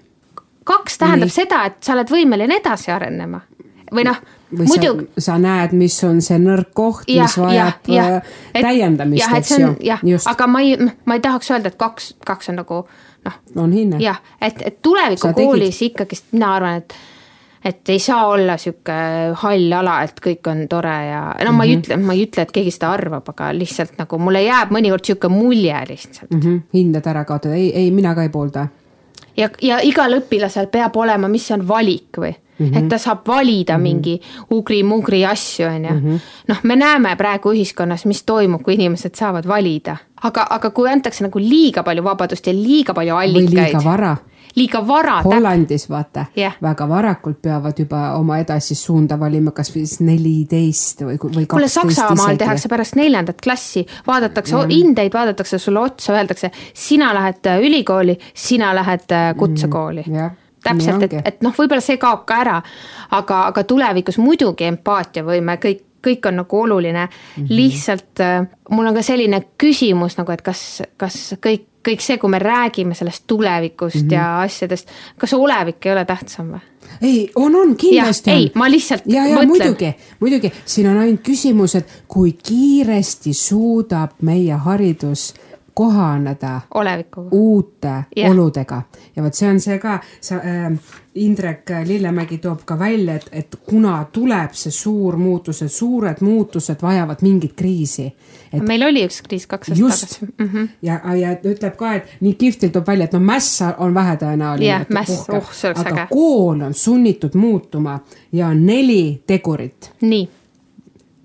kaks 0.63 0.97
tähendab 0.97 1.29
Nii. 1.29 1.35
seda, 1.35 1.63
et 1.65 1.79
sa 1.83 1.95
oled 1.95 2.11
võimeline 2.13 2.59
edasi 2.61 2.91
arenema 2.93 3.41
või 3.93 4.05
noh, 4.05 4.17
muidu. 4.53 4.93
sa 5.17 5.37
näed, 5.41 5.73
mis 5.77 5.97
on 6.05 6.21
see 6.21 6.37
nõrk 6.41 6.71
koht, 6.77 7.07
mis 7.09 7.37
vajab 7.41 7.89
ja, 7.89 8.07
ja, 8.15 8.23
äh, 8.53 8.61
täiendamist, 8.61 9.35
eks 9.39 9.53
ju. 9.57 9.71
jah, 9.85 10.03
aga 10.29 10.47
ma 10.47 10.63
ei, 10.65 10.75
ma 11.05 11.17
ei 11.17 11.23
tahaks 11.25 11.51
öelda, 11.51 11.73
et 11.73 11.79
kaks, 11.79 12.13
kaks 12.25 12.53
on 12.53 12.61
nagu 12.61 12.83
noh, 13.25 13.39
on 13.55 13.73
hinne. 13.73 14.01
jah, 14.03 14.21
et, 14.41 14.61
et 14.65 14.81
tulevikukoolis 14.85 15.81
ikkagist 15.89 16.29
mina 16.35 16.53
arvan, 16.59 16.83
et 16.83 16.93
et 17.65 17.89
ei 17.89 17.99
saa 17.99 18.27
olla 18.27 18.57
sihuke 18.57 18.95
hall 19.41 19.71
ala, 19.73 20.01
et 20.03 20.19
kõik 20.23 20.47
on 20.51 20.67
tore 20.71 20.95
ja 21.09 21.21
no 21.45 21.51
ma 21.51 21.63
ei 21.63 21.75
Mhm. 21.75 21.81
ütle, 21.81 21.97
ma 21.97 22.13
ei 22.13 22.25
ütle, 22.25 22.41
et 22.41 22.51
keegi 22.51 22.71
seda 22.71 22.91
arvab, 22.93 23.29
aga 23.29 23.51
lihtsalt 23.53 23.97
nagu 23.97 24.17
mulle 24.17 24.43
jääb 24.43 24.71
mõnikord 24.71 25.05
sihuke 25.05 25.27
mulje 25.29 25.85
lihtsalt. 25.89 26.31
mm. 26.31 26.39
-hmm. 26.39 26.61
hinded 26.73 27.07
ära 27.07 27.25
kaotada, 27.25 27.55
ei, 27.55 27.71
ei 27.75 27.91
mina 27.91 28.15
ka 28.15 28.23
ei 28.23 28.29
poolda. 28.29 28.67
ja, 29.37 29.49
ja 29.61 29.79
igal 29.83 30.13
õpilasel 30.21 30.67
peab 30.67 30.95
olema, 30.95 31.27
mis 31.27 31.47
see 31.47 31.53
on 31.53 31.67
valik 31.67 32.17
või 32.17 32.33
mm, 32.59 32.65
-hmm. 32.65 32.77
et 32.77 32.89
ta 32.89 32.97
saab 32.97 33.27
valida 33.27 33.77
mm 33.77 33.79
-hmm. 33.79 33.83
mingi 33.83 34.21
ugri-mugri 34.51 35.25
asju, 35.25 35.67
on 35.67 35.85
ju. 35.85 36.19
noh, 36.47 36.57
me 36.63 36.75
näeme 36.75 37.15
praegu 37.15 37.51
ühiskonnas, 37.51 38.05
mis 38.05 38.23
toimub, 38.23 38.61
kui 38.61 38.73
inimesed 38.73 39.15
saavad 39.15 39.47
valida, 39.47 39.97
aga, 40.23 40.47
aga 40.49 40.69
kui 40.69 40.89
antakse 40.89 41.23
nagu 41.23 41.39
liiga 41.39 41.83
palju 41.83 42.03
vabadust 42.03 42.47
ja 42.47 42.53
liiga 42.53 42.93
palju 42.93 43.13
või 43.13 43.33
liiga 43.33 43.61
allikaid, 43.61 43.85
vara. 43.85 44.17
Liiga 44.55 44.81
vara, 44.87 45.19
Hollandis 45.25 45.87
vaata 45.89 46.25
Jah. 46.35 46.55
väga 46.61 46.87
varakult 46.89 47.41
peavad 47.41 47.79
juba 47.79 48.01
oma 48.17 48.39
edasist 48.41 48.87
suunda 48.87 49.19
valima, 49.19 49.51
kas 49.55 49.71
või 49.75 49.85
siis 49.85 50.01
neliteist 50.05 51.03
või, 51.05 51.17
või 51.19 51.45
kuule, 51.45 51.67
kaksteist 51.69 52.01
Saksamaal 52.01 52.39
tehakse 52.39 52.71
pärast 52.71 52.97
neljandat 52.99 53.41
klassi, 53.43 53.85
vaadatakse 54.07 54.55
mm. 54.55 54.69
hindeid, 54.73 55.13
vaadatakse 55.13 55.59
sulle 55.59 55.79
otsa, 55.79 56.13
öeldakse, 56.17 56.51
sina 56.73 57.13
lähed 57.15 57.49
äh, 57.49 57.59
ülikooli, 57.65 58.17
sina 58.33 58.73
lähed 58.75 59.11
äh, 59.15 59.33
kutsekooli 59.37 60.05
mm.. 60.07 60.15
jah, 60.15 60.33
täpselt, 60.63 61.03
et, 61.07 61.19
et 61.25 61.45
noh, 61.45 61.53
võib-olla 61.55 61.83
see 61.83 61.99
kaob 62.01 62.25
ka 62.29 62.41
ära, 62.43 62.57
aga, 63.15 63.43
aga 63.51 63.63
tulevikus 63.67 64.19
muidugi 64.21 64.67
empaatiavõime, 64.69 65.59
kõik, 65.61 65.85
kõik 66.07 66.27
on 66.27 66.41
nagu 66.41 66.61
oluline 66.61 67.05
mm. 67.05 67.11
-hmm. 67.43 67.49
lihtsalt 67.49 68.19
äh, 68.19 68.47
mul 68.69 68.85
on 68.85 68.95
ka 68.95 69.01
selline 69.01 69.41
küsimus 69.57 70.17
nagu, 70.17 70.31
et 70.31 70.41
kas, 70.41 70.81
kas 70.97 71.35
kõik, 71.45 71.67
kõik 71.87 72.03
see, 72.03 72.17
kui 72.17 72.29
me 72.29 72.39
räägime 72.39 72.95
sellest 72.95 73.23
tulevikust 73.27 74.03
mm. 74.03 74.07
-hmm. 74.07 74.13
ja 74.13 74.41
asjadest, 74.41 74.89
kas 75.17 75.33
olevik 75.33 75.85
ei 75.85 75.91
ole 75.91 76.05
tähtsam 76.05 76.53
või? 76.53 76.61
ei, 77.01 77.29
on, 77.35 77.55
on 77.55 77.75
kindlasti 77.75 78.29
Jah, 78.29 78.37
on. 78.37 78.43
ei, 78.43 78.51
ma 78.55 78.71
lihtsalt 78.71 79.03
ja, 79.05 79.25
ja 79.27 79.35
mõtlen. 79.35 79.47
muidugi, 79.47 79.93
muidugi 80.19 80.51
siin 80.65 80.89
on 80.89 80.97
ainult 80.97 81.21
küsimus, 81.21 81.75
et 81.75 82.03
kui 82.07 82.33
kiiresti 82.33 83.33
suudab 83.33 84.11
meie 84.21 84.53
haridus 84.53 85.33
kohaneda 85.73 86.61
olevikuga. 86.73 87.29
uute 87.31 87.93
yeah. 88.17 88.31
oludega 88.31 88.81
ja 89.15 89.23
vot 89.23 89.33
see 89.33 89.49
on 89.49 89.59
see 89.59 89.79
ka, 89.79 89.99
sa 90.21 90.35
äh,, 90.35 90.73
Indrek 91.19 91.69
Lillemägi 91.85 92.37
toob 92.37 92.61
ka 92.65 92.77
välja, 92.79 93.15
et, 93.15 93.29
et 93.31 93.55
kuna 93.65 94.05
tuleb 94.11 94.53
see 94.53 94.71
suur 94.71 95.17
muutus, 95.17 95.61
et 95.65 95.71
suured 95.71 96.21
muutused 96.21 96.81
vajavad 96.81 97.23
mingit 97.25 97.53
kriisi. 97.57 98.05
meil 98.61 98.83
oli 98.85 99.03
üks 99.07 99.21
kriis 99.25 99.47
kaks 99.47 99.71
aastat 99.73 100.09
tagasi 100.09 100.25
mm. 100.37 100.49
-hmm. 100.53 100.69
ja, 100.81 101.15
ja 101.15 101.35
ütleb 101.43 101.75
ka, 101.75 101.93
et 101.93 102.07
nii 102.19 102.33
kihvtilt 102.33 102.71
toob 102.73 102.87
välja, 102.87 103.05
et 103.05 103.13
no 103.13 103.19
mässa 103.19 103.75
on 103.77 103.93
vähetõenäoline. 103.93 104.65
Jah, 104.65 104.85
mäss, 104.89 105.29
oh, 105.29 105.51
see 105.51 105.69
oleks 105.71 105.91
äge. 105.91 106.07
kool 106.09 106.61
on 106.61 106.73
sunnitud 106.73 107.35
muutuma 107.35 107.99
ja 108.31 108.47
on 108.47 108.65
neli 108.65 109.23
tegurit. 109.27 109.91
nii, 110.01 110.29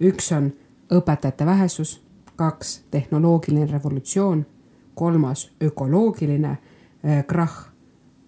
üks 0.01 0.33
on 0.37 0.53
õpetajate 0.93 1.47
vähesus, 1.47 2.01
kaks 2.37 2.85
tehnoloogiline 2.91 3.67
revolutsioon, 3.71 4.47
kolmas 4.95 5.51
ökoloogiline 5.63 6.51
äh, 6.51 7.25
krahh, 7.27 7.71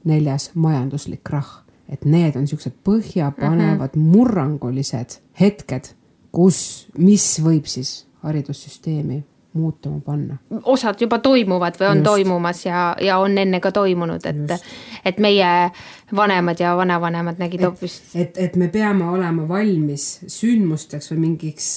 neljas 0.04 0.50
majanduslik 0.54 1.24
krahh. 1.24 1.62
et 1.88 2.04
need 2.04 2.34
on 2.36 2.42
niisugused 2.42 2.72
põhjapanevad 2.84 3.94
mm 3.94 4.02
-hmm. 4.02 4.16
murrangulised 4.16 5.20
hetked, 5.40 5.94
kus, 6.32 6.88
mis 6.98 7.42
võib 7.44 7.64
siis 7.64 8.06
haridussüsteemi 8.22 9.24
muutuma 9.56 10.00
panna. 10.00 10.36
osad 10.62 11.00
juba 11.00 11.18
toimuvad 11.18 11.78
või 11.80 11.88
on 11.90 11.96
Just. 11.96 12.04
Toimumas 12.04 12.66
ja, 12.66 12.96
ja 13.00 13.18
on 13.18 13.38
enne 13.38 13.60
ka 13.60 13.72
toimunud, 13.72 14.26
et, 14.26 14.66
et 15.04 15.18
meie 15.18 15.70
vanemad 16.16 16.60
ja 16.60 16.76
vanavanemad 16.76 17.38
nägid 17.38 17.64
hoopis 17.64 18.00
et, 18.14 18.38
et 18.38 18.56
me 18.56 18.68
peame 18.68 19.08
olema 19.08 19.48
valmis 19.48 20.20
sündmusteks 20.26 21.10
või 21.12 21.18
mingiks 21.18 21.70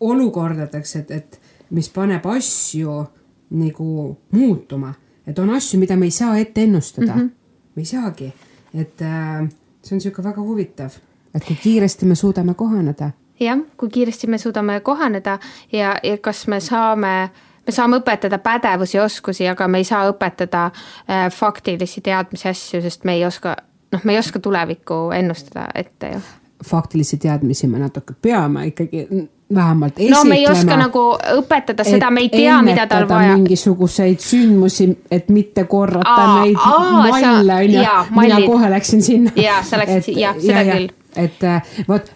olukordadeks, 0.00 0.96
et, 0.96 1.10
et 1.10 1.39
mis 1.70 1.88
paneb 1.88 2.26
asju 2.26 3.04
nagu 3.50 4.18
muutuma, 4.32 4.94
et 5.26 5.38
on 5.38 5.50
asju, 5.50 5.80
mida 5.80 5.96
me 5.96 6.06
ei 6.06 6.14
saa 6.14 6.36
ette 6.38 6.62
ennustada 6.62 7.14
mm, 7.14 7.20
-hmm. 7.20 7.30
me 7.74 7.82
ei 7.82 7.84
saagi, 7.84 8.32
et 8.74 9.02
äh, 9.02 9.48
see 9.82 9.96
on 9.96 9.98
niisugune 9.98 10.28
väga 10.28 10.42
huvitav, 10.42 10.90
et 11.34 11.44
kui 11.44 11.56
kiiresti 11.62 12.06
me 12.06 12.14
suudame 12.14 12.54
kohaneda. 12.54 13.10
jah, 13.40 13.58
kui 13.76 13.88
kiiresti 13.88 14.26
me 14.26 14.38
suudame 14.38 14.80
kohaneda 14.80 15.38
ja, 15.72 15.96
ja 16.02 16.18
kas 16.18 16.46
me 16.46 16.60
saame, 16.60 17.30
me 17.66 17.72
saame 17.72 17.96
õpetada 17.96 18.38
pädevusi 18.38 18.96
ja 18.96 19.04
oskusi, 19.04 19.48
aga 19.48 19.68
me 19.68 19.78
ei 19.78 19.84
saa 19.84 20.10
õpetada 20.10 20.64
äh, 20.66 21.32
faktilisi 21.32 22.00
teadmisi 22.00 22.48
asju, 22.48 22.82
sest 22.82 23.04
me 23.04 23.14
ei 23.14 23.24
oska, 23.24 23.56
noh, 23.92 24.04
me 24.04 24.12
ei 24.12 24.18
oska 24.18 24.38
tulevikku 24.38 25.10
ennustada 25.14 25.68
ette 25.74 26.10
ju. 26.14 26.20
faktilisi 26.64 27.16
teadmisi 27.16 27.66
me 27.66 27.78
natuke 27.78 28.14
peame 28.22 28.66
ikkagi 28.66 29.06
vähemalt 29.54 29.98
no 30.10 30.24
me 30.24 30.34
ei 30.34 30.46
oska 30.48 30.76
nagu 30.76 31.02
õpetada 31.38 31.84
seda, 31.84 32.10
me 32.10 32.20
ei 32.20 32.28
tea, 32.28 32.62
mida 32.62 32.86
tal 32.86 33.08
vaja. 33.08 33.36
mingisuguseid 33.36 34.18
sündmusi, 34.18 34.98
et 35.10 35.28
mitte 35.28 35.64
korrata 35.64 36.14
Aa, 36.16 36.44
neid 36.44 36.56
aa, 36.56 37.08
malle 37.08 37.54
onju, 37.54 37.82
mina 38.20 38.40
kohe 38.46 38.70
läksin 38.70 39.02
sinna. 39.02 39.30
Jaa, 39.36 39.62
sa 39.62 39.78
läksid 39.78 40.02
si- 40.02 40.20
jah, 40.20 40.36
seda 40.40 40.64
küll. 40.64 40.88
et 41.16 41.44
äh, 41.44 41.62
vot 41.88 42.12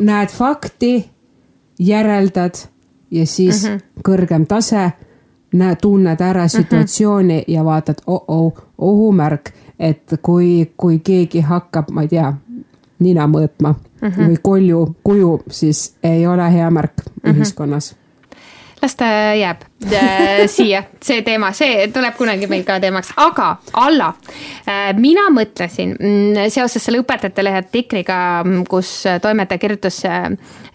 näed 0.00 0.28
fakti, 0.28 1.10
järeldad 1.78 2.54
ja 3.10 3.26
siis 3.26 3.64
mm 3.64 3.70
Mhm. 3.70 3.76
-hmm. 3.78 4.02
kõrgem 4.08 4.46
tase, 4.46 4.92
näed, 5.52 5.76
tunned 5.82 6.20
ära 6.20 6.48
situatsiooni 6.48 7.34
mm 7.34 7.40
-hmm. 7.40 7.52
ja 7.54 7.64
vaatad 7.64 7.96
oh-oh, 8.06 8.52
ohumärk, 8.78 9.50
et 9.78 10.02
kui, 10.22 10.72
kui 10.76 10.98
keegi 10.98 11.40
hakkab, 11.40 11.90
ma 11.90 12.02
ei 12.02 12.08
tea, 12.08 12.32
nina 12.98 13.26
mõõtma 13.26 13.74
mm 13.74 14.08
-hmm. 14.08 14.26
või 14.26 14.36
kolju 14.42 14.96
kuju, 15.04 15.42
siis 15.50 15.94
ei 16.02 16.26
ole 16.26 16.52
hea 16.52 16.70
märk 16.70 16.92
mm 16.96 17.12
-hmm. 17.22 17.36
ühiskonnas 17.36 17.94
las 18.82 18.96
ta 18.96 19.04
jääb 19.34 19.64
siia, 20.48 20.80
see 21.04 21.20
teema, 21.24 21.50
see 21.52 21.88
tuleb 21.92 22.14
kunagi 22.16 22.48
meil 22.48 22.62
ka 22.64 22.78
teemaks, 22.80 23.10
aga 23.20 23.48
Alla 23.76 24.08
äh,, 24.64 24.94
mina 24.96 25.26
mõtlesin 25.34 25.92
mm, 25.92 26.48
seoses 26.52 26.86
selle 26.86 27.02
õpetajate 27.02 27.44
lehe 27.44 27.60
artikliga, 27.60 28.16
kus 28.70 29.04
toimetaja 29.22 29.60
kirjutas 29.60 29.98
äh, 30.08 30.30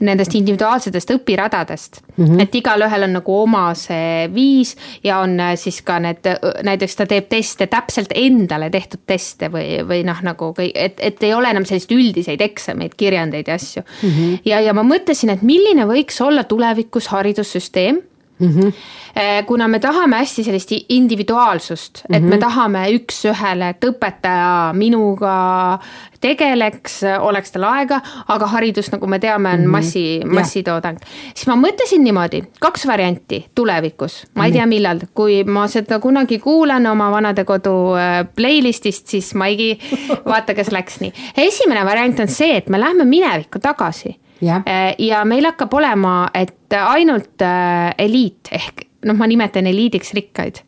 nendest 0.05 0.35
individuaalsetest 0.37 1.15
õpiradadest 1.15 1.97
mm, 2.03 2.25
-hmm. 2.25 2.43
et 2.45 2.55
igalühel 2.61 3.07
on 3.07 3.17
nagu 3.17 3.39
oma 3.41 3.63
see 3.73 4.29
viis 4.35 4.75
ja 5.03 5.17
on 5.25 5.33
äh, 5.39 5.55
siis 5.57 5.81
ka 5.81 5.97
need, 5.99 6.29
näiteks 6.63 6.95
ta 7.01 7.09
teeb 7.09 7.25
teste 7.29 7.67
täpselt 7.67 8.13
endale 8.15 8.69
tehtud 8.69 9.01
teste 9.05 9.49
või, 9.49 9.81
või 9.87 10.05
noh, 10.05 10.21
nagu 10.21 10.53
kõik, 10.53 10.71
et, 10.75 11.01
et 11.01 11.23
ei 11.23 11.33
ole 11.33 11.49
enam 11.49 11.65
selliseid 11.65 11.97
üldiseid 11.97 12.41
eksameid, 12.41 12.93
kirjandeid 12.97 13.49
ja 13.49 13.57
asju 13.57 13.81
mm. 13.81 14.09
-hmm. 14.09 14.39
ja, 14.45 14.61
ja 14.61 14.77
ma 14.77 14.85
mõtlesin, 14.85 15.33
et 15.33 15.41
milline 15.41 15.89
võiks 15.89 16.21
olla 16.21 16.43
tulevikus 16.43 17.09
haridussüsteem 17.09 18.03
mm. 18.41 18.47
-hmm. 18.47 19.45
kuna 19.45 19.67
me 19.67 19.79
tahame 19.79 20.17
hästi 20.17 20.43
sellist 20.43 20.71
individuaalsust 20.89 22.03
mm, 22.03 22.13
-hmm. 22.13 22.17
et 22.17 22.23
me 22.23 22.37
tahame 22.37 22.85
üks-ühele, 22.97 23.69
et 23.69 23.85
õpetaja 23.85 24.73
minuga 24.73 25.79
tegeleks, 26.21 27.01
oleks 27.19 27.51
tal 27.51 27.63
aega, 27.63 27.99
aga 28.27 28.47
haridus, 28.47 28.91
nagu 28.91 29.07
me 29.07 29.19
teame, 29.19 29.49
on 29.49 29.59
mm 29.59 29.65
-hmm. 29.65 29.69
massi, 29.69 30.21
massitoodang. 30.25 30.97
siis 31.33 31.47
ma 31.47 31.55
mõtlesin 31.55 32.03
niimoodi, 32.03 32.43
kaks 32.59 32.87
varianti 32.87 33.45
tulevikus, 33.55 34.27
ma 34.35 34.45
ei 34.45 34.51
tea, 34.51 34.65
millal, 34.65 34.99
kui 35.13 35.43
ma 35.43 35.67
seda 35.67 35.99
kunagi 35.99 36.39
kuulan 36.39 36.85
oma 36.85 37.11
vanadekodu 37.11 37.75
äh, 37.95 38.27
playlist'ist, 38.35 39.07
siis 39.07 39.35
Maigi, 39.35 39.79
vaata, 40.31 40.53
kas 40.53 40.71
läks 40.71 40.99
nii. 40.99 41.13
esimene 41.37 41.85
variant 41.85 42.19
on 42.19 42.27
see, 42.27 42.57
et 42.57 42.69
me 42.69 42.79
lähme 42.79 43.05
minevikku 43.05 43.59
tagasi 43.59 44.21
Jah. 44.41 44.63
Äh, 44.65 44.95
ja 44.99 45.25
meil 45.25 45.45
hakkab 45.45 45.73
olema, 45.73 46.29
et 46.33 46.73
ainult 46.73 47.41
äh, 47.45 47.93
eliit 48.01 48.49
ehk 48.51 48.87
noh, 49.05 49.17
ma 49.17 49.27
nimetan 49.29 49.67
eliidiks 49.67 50.13
rikkaid. 50.17 50.65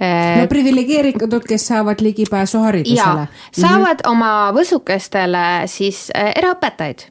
no 0.00 0.46
priviligeeritud, 0.48 1.42
kes 1.44 1.66
saavad 1.68 2.00
ligipääsu 2.00 2.58
haridusele 2.58 3.20
ja. 3.20 3.26
saavad 3.52 4.00
mm 4.00 4.06
-hmm. 4.06 4.10
oma 4.10 4.52
võsukestele 4.56 5.66
siis 5.66 6.08
äh, 6.16 6.32
eraõpetajaid. 6.36 7.04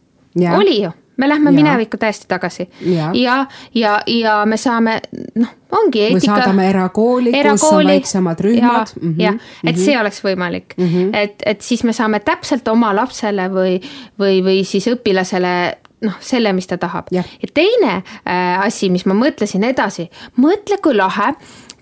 Oli 0.57 0.81
ju, 0.83 0.91
me 1.17 1.29
lähme 1.29 1.49
Jaa. 1.49 1.55
minevikku 1.55 1.97
täiesti 1.97 2.25
tagasi 2.27 2.69
Jaa. 2.81 3.11
ja, 3.13 3.45
ja, 3.75 4.01
ja 4.07 4.45
me 4.45 4.57
saame 4.57 4.99
noh, 5.35 5.49
ongi 5.71 6.01
eetika. 6.01 6.35
saadame 6.35 6.69
erakooli, 6.69 7.31
kus 7.51 7.63
on 7.63 7.87
väiksemad 7.87 8.39
rühmad. 8.39 8.93
Mhm. 9.01 9.21
jah, 9.21 9.35
et 9.63 9.77
see 9.77 9.99
oleks 9.99 10.23
võimalik 10.23 10.73
mm, 10.77 10.87
-hmm. 10.87 11.09
et, 11.13 11.43
et 11.45 11.61
siis 11.61 11.83
me 11.83 11.93
saame 11.93 12.19
täpselt 12.19 12.67
oma 12.67 12.95
lapsele 12.95 13.49
või, 13.49 13.81
või, 14.19 14.41
või 14.43 14.63
siis 14.63 14.87
õpilasele 14.87 15.75
noh, 16.05 16.19
selle, 16.23 16.53
mis 16.53 16.67
ta 16.67 16.77
tahab. 16.77 17.09
Ja 17.11 17.23
teine 17.53 17.95
äh, 17.99 18.59
asi, 18.65 18.89
mis 18.89 19.05
ma 19.09 19.17
mõtlesin 19.17 19.65
edasi, 19.67 20.09
mõtle, 20.39 20.79
kui 20.83 20.95
lahe, 20.95 21.33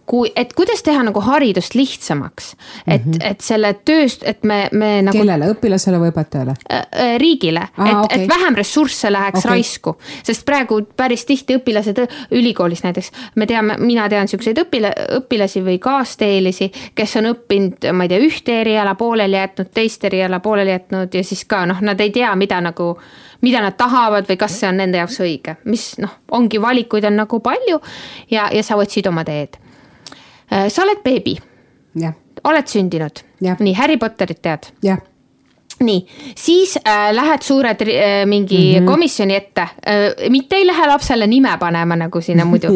kui, 0.07 0.31
et 0.35 0.53
kuidas 0.55 0.81
teha 0.85 1.01
nagu 1.03 1.21
haridust 1.21 1.75
lihtsamaks, 1.75 2.53
et 2.87 3.05
mm, 3.05 3.11
-hmm. 3.11 3.31
et 3.31 3.41
selle 3.41 3.73
tööst, 3.85 4.23
et 4.23 4.43
me, 4.43 4.69
me 4.71 5.01
nagu. 5.01 5.17
kellele, 5.17 5.49
õpilasele 5.51 5.99
või 5.99 6.11
õpetajale 6.13 6.55
äh,? 6.71 6.85
äh 7.03 7.17
riigile, 7.19 7.67
et 7.75 7.93
okay., 7.93 8.21
et 8.21 8.29
vähem 8.29 8.55
ressursse 8.55 9.11
läheks 9.11 9.43
okay. 9.43 9.51
raisku, 9.51 9.97
sest 10.23 10.45
praegu 10.45 10.81
päris 10.95 11.25
tihti 11.25 11.59
õpilased 11.59 11.99
ülikoolis 12.31 12.83
näiteks, 12.83 13.11
me 13.35 13.45
teame, 13.45 13.77
mina 13.77 14.07
tean 14.09 14.31
siukseid 14.31 14.63
õpila-, 14.63 14.95
õpilasi 15.19 15.63
või 15.65 15.79
kaasteelisi, 15.79 16.71
kes 16.95 17.15
on 17.19 17.33
õppinud, 17.33 17.91
ma 17.91 18.07
ei 18.07 18.15
tea, 18.15 18.23
ühte 18.23 18.61
eriala 18.61 18.95
pooleli 18.95 19.35
jätnud, 19.35 19.73
teist 19.73 20.03
eriala 20.07 20.39
pooleli 20.39 20.71
jätnud 20.71 21.13
ja 21.13 21.23
siis 21.23 21.43
ka 21.45 21.65
noh, 21.65 21.83
nad 21.83 21.99
ei 21.99 22.15
tea, 22.15 22.35
mida 22.35 22.61
nagu 22.63 22.95
mida 23.41 23.61
nad 23.61 23.77
tahavad 23.77 24.27
või 24.29 24.37
kas 24.37 24.59
see 24.59 24.69
on 24.69 24.77
nende 24.81 24.97
jaoks 24.97 25.19
õige, 25.21 25.55
mis 25.65 25.97
noh, 26.01 26.17
ongi 26.31 26.61
valikuid 26.61 27.05
on 27.05 27.15
nagu 27.21 27.39
palju 27.39 27.81
ja, 28.31 28.49
ja 28.53 28.63
sa 28.63 28.75
otsid 28.77 29.07
oma 29.07 29.23
teed 29.27 29.57
Äh, 30.51 30.69
sa 30.69 30.83
oled 30.83 31.03
beebi. 31.03 31.37
oled 32.43 32.67
sündinud. 32.67 33.23
nii, 33.59 33.73
Harry 33.75 33.97
Potterit 33.97 34.41
tead? 34.41 34.71
Nii, 35.79 36.07
siis 36.35 36.77
äh, 36.77 37.11
lähed 37.13 37.41
suure 37.41 37.69
äh, 37.69 38.25
mingi 38.25 38.57
mm 38.57 38.81
-hmm. 38.81 38.85
komisjoni 38.85 39.35
ette 39.35 39.61
äh,, 39.61 40.29
mitte 40.29 40.55
ei 40.55 40.67
lähe 40.67 40.87
lapsele 40.87 41.27
nime 41.27 41.57
panema, 41.59 41.95
nagu 41.95 42.21
sinna 42.21 42.45
muidu 42.51 42.67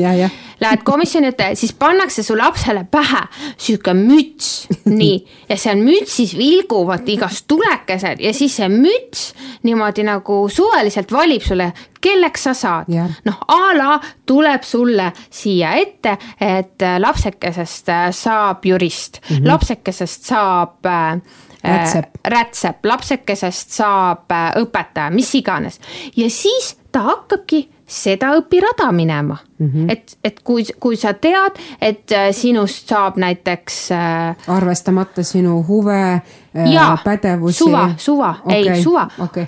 Lähed 0.62 0.84
komisjoni 0.84 1.28
ette, 1.28 1.56
siis 1.56 1.74
pannakse 1.74 2.24
su 2.24 2.38
lapsele 2.38 2.84
pähe 2.92 3.22
sihuke 3.58 3.94
müts, 3.94 4.68
nii, 4.86 5.26
ja 5.50 5.58
seal 5.58 5.78
mütsis 5.82 6.38
vilguvad 6.38 7.10
igast 7.10 7.48
tulekesed 7.48 8.20
ja 8.20 8.34
siis 8.34 8.56
see 8.56 8.70
müts 8.70 9.34
niimoodi 9.64 10.04
nagu 10.04 10.50
suvaliselt 10.50 11.12
valib 11.12 11.42
sulle, 11.42 11.72
kelleks 12.02 12.44
sa 12.44 12.54
saad. 12.54 12.86
noh, 13.26 13.38
a 13.48 13.78
la 13.78 14.00
tuleb 14.26 14.64
sulle 14.64 15.12
siia 15.30 15.74
ette, 15.74 16.18
et 16.42 16.82
lapsekesest 16.98 17.90
saab 18.12 18.66
jurist 18.66 19.22
mm, 19.22 19.36
-hmm. 19.36 19.48
lapsekesest 19.48 20.24
saab 20.24 20.86
äh, 20.86 21.22
rätsep, 21.64 22.18
rätsep, 22.28 22.86
lapsekesest 22.86 23.72
saab 23.72 24.32
äh, 24.32 24.50
õpetaja, 24.62 25.12
mis 25.14 25.36
iganes. 25.36 25.80
ja 26.16 26.30
siis 26.30 26.76
ta 26.92 27.06
hakkabki 27.08 27.70
seda 27.92 28.32
õpirada 28.40 28.92
minema 28.96 29.38
mm. 29.60 29.68
-hmm. 29.68 29.92
et, 29.92 30.18
et 30.24 30.40
kui, 30.44 30.66
kui 30.80 30.96
sa 30.96 31.14
tead, 31.14 31.60
et 31.82 32.12
äh, 32.12 32.30
sinust 32.32 32.90
saab 32.90 33.18
näiteks 33.18 33.92
äh,. 33.92 34.36
arvestamata 34.48 35.24
sinu 35.24 35.64
huve 35.68 36.02
äh,, 36.14 37.04
pädevusi. 37.04 37.58
suva, 37.58 37.90
suva 37.98 38.36
okay., 38.46 38.68
ei 38.68 38.84
suva 38.84 39.08
okay.. 39.20 39.46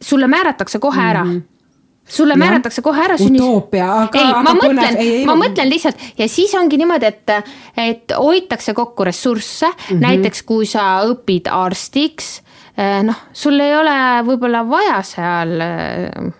sulle 0.00 0.26
määratakse 0.26 0.78
kohe 0.78 1.00
mm 1.00 1.30
-hmm. 1.30 1.42
Sulle 2.08 2.36
määratakse 2.36 2.82
kohe 2.82 3.04
ära 3.04 3.16
sünnis. 3.18 3.40
utoopia, 3.40 3.88
aga. 4.04 4.20
ei, 4.20 4.44
ma 4.44 4.54
mõtlen, 4.58 4.98
ma 5.28 5.36
mõtlen 5.40 5.70
lihtsalt 5.72 6.00
ja 6.18 6.28
siis 6.28 6.54
ongi 6.58 6.78
niimoodi, 6.80 7.10
et, 7.10 7.34
et 7.80 8.16
hoitakse 8.18 8.74
kokku 8.74 9.04
ressursse 9.08 9.66
mm, 9.66 9.84
-hmm. 9.88 10.04
näiteks 10.04 10.42
kui 10.42 10.66
sa 10.66 11.04
õpid 11.08 11.48
arstiks, 11.50 12.40
eh, 12.76 13.02
noh, 13.06 13.26
sul 13.32 13.60
ei 13.60 13.76
ole 13.76 13.98
võib-olla 14.28 14.64
vaja 14.68 15.02
seal 15.02 15.60
eh, 15.60 16.32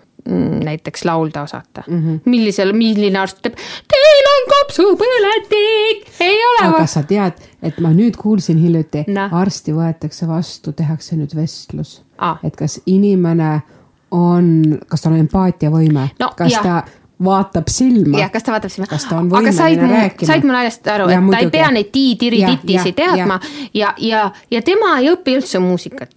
näiteks 0.65 1.05
laulda 1.05 1.43
osata 1.43 1.83
mm. 1.87 2.01
-hmm. 2.01 2.21
millisel, 2.25 2.73
milline 2.73 3.19
arst 3.19 3.39
ütleb, 3.39 3.59
teil 3.89 4.29
on 4.31 4.49
kopsupõletik, 4.53 6.09
ei 6.21 6.39
ole. 6.47 6.69
aga 6.69 6.87
sa 6.87 7.03
tead, 7.03 7.41
et 7.63 7.81
ma 7.81 7.93
nüüd 7.93 8.17
kuulsin 8.17 8.59
hiljuti 8.59 9.05
no., 9.09 9.29
arsti 9.33 9.73
võetakse 9.73 10.29
vastu, 10.29 10.73
tehakse 10.73 11.17
nüüd 11.17 11.37
vestlus 11.37 12.03
ah., 12.19 12.39
et 12.45 12.57
kas 12.57 12.81
inimene 12.87 13.61
on, 14.11 14.79
kas 14.89 15.03
tal 15.03 15.13
on 15.13 15.25
empaatiavõime 15.25 16.09
no,, 16.21 16.31
kas 16.37 16.53
ja. 16.53 16.63
ta 16.63 16.83
vaatab 17.25 17.69
silma. 17.69 18.19
jah, 18.19 18.31
kas 18.31 18.43
ta 18.43 18.53
vaatab 18.53 18.71
silma. 18.71 18.87
kas 18.91 19.05
ta 19.09 19.19
on 19.19 19.31
võimeline 19.31 19.91
rääkima. 19.91 20.29
said 20.29 20.47
mu 20.47 20.53
naljast 20.53 20.89
aru, 20.89 21.09
et 21.09 21.21
muidugi. 21.21 21.37
ta 21.37 21.43
ei 21.47 21.51
pea 21.51 21.71
neid 21.75 21.91
tii-tiri-titisi 21.95 22.95
teadma 22.97 23.41
ja, 23.75 23.95
ja, 23.99 24.31
ja, 24.51 24.63
tema 24.63 24.97
ei 25.01 25.13
õpi 25.13 25.37
üldse 25.39 25.63
muusikat. 25.63 26.17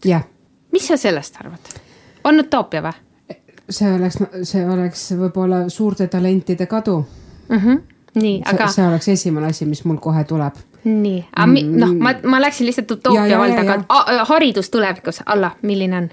mis 0.71 0.87
sa 0.87 0.97
sellest 0.97 1.37
arvad? 1.41 1.75
on 2.23 2.39
utoopia 2.39 2.81
või? 2.85 2.95
see 3.69 3.91
oleks, 3.93 4.17
see 4.47 4.63
oleks 4.69 5.11
võib-olla 5.19 5.67
suurte 5.69 6.07
talentide 6.07 6.65
kadu 6.65 6.97
mm. 7.49 7.57
-hmm. 7.57 7.81
nii, 8.15 8.41
aga. 8.45 8.67
see 8.67 8.87
oleks 8.87 9.07
esimene 9.13 9.51
asi, 9.53 9.65
mis 9.65 9.83
mul 9.85 9.97
kohe 10.01 10.23
tuleb. 10.23 10.55
nii, 10.83 11.25
aga 11.35 11.47
mm. 11.51 11.77
noh, 11.77 11.93
ma, 11.99 12.15
ma 12.23 12.41
läksin 12.41 12.65
lihtsalt 12.65 12.91
utoopia 12.91 13.39
valda, 13.39 13.61
aga 13.61 14.25
haridus 14.33 14.69
tulevikus, 14.69 15.21
Alla, 15.25 15.51
milline 15.61 15.97
on 15.97 16.09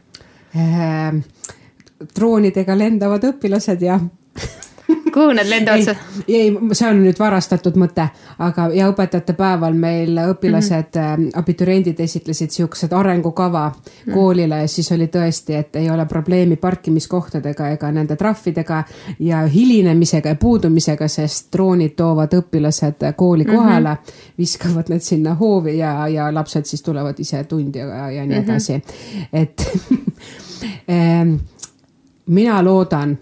äh,? 0.57 1.25
Droonidega 2.17 2.79
lendavad 2.79 3.25
õpilased 3.31 3.83
ja 3.83 4.01
kuhu 5.15 5.33
nad 5.33 5.49
lendavad? 5.49 5.97
ei, 6.29 6.41
ei, 6.41 6.59
see 6.73 6.89
on 6.91 7.01
nüüd 7.05 7.19
varastatud 7.19 7.77
mõte, 7.81 8.07
aga 8.43 8.67
ja 8.75 8.89
õpetajate 8.91 9.37
päeval 9.39 9.77
meil 9.79 10.19
õpilased 10.19 10.99
mm, 10.99 11.15
-hmm. 11.15 11.39
abituriendid 11.41 12.01
esitlesid 12.01 12.51
siukesed 12.51 12.93
arengukava 12.93 13.69
mm 13.69 13.75
-hmm. 13.75 14.15
koolile 14.15 14.59
ja 14.61 14.69
siis 14.69 14.93
oli 14.93 15.07
tõesti, 15.07 15.59
et 15.59 15.77
ei 15.77 15.91
ole 15.91 16.07
probleemi 16.07 16.57
parkimiskohtadega 16.57 17.69
ega 17.77 17.93
nende 17.93 18.17
trahvidega 18.17 18.85
ja 19.19 19.47
hilinemisega 19.47 20.29
ja 20.29 20.35
puudumisega, 20.35 21.09
sest 21.09 21.53
droonid 21.53 21.95
toovad 21.97 22.35
õpilased 22.35 23.13
kooli 23.17 23.45
mhm. 23.45 23.57
kohale 23.57 23.89
mm, 23.89 23.95
-hmm. 23.95 24.39
viskavad 24.39 24.89
need 24.89 25.01
sinna 25.01 25.35
hoovi 25.35 25.79
ja, 25.79 26.09
ja 26.09 26.35
lapsed 26.35 26.65
siis 26.65 26.83
tulevad 26.83 27.19
ise 27.19 27.45
tundi 27.45 27.79
ja, 27.79 28.11
ja 28.11 28.27
nii 28.27 28.41
mhm. 28.41 28.51
edasi 28.51 28.73
mm, 28.73 28.83
-hmm. 28.83 29.27
et 29.33 29.63
mina 32.27 32.65
loodan, 32.65 33.19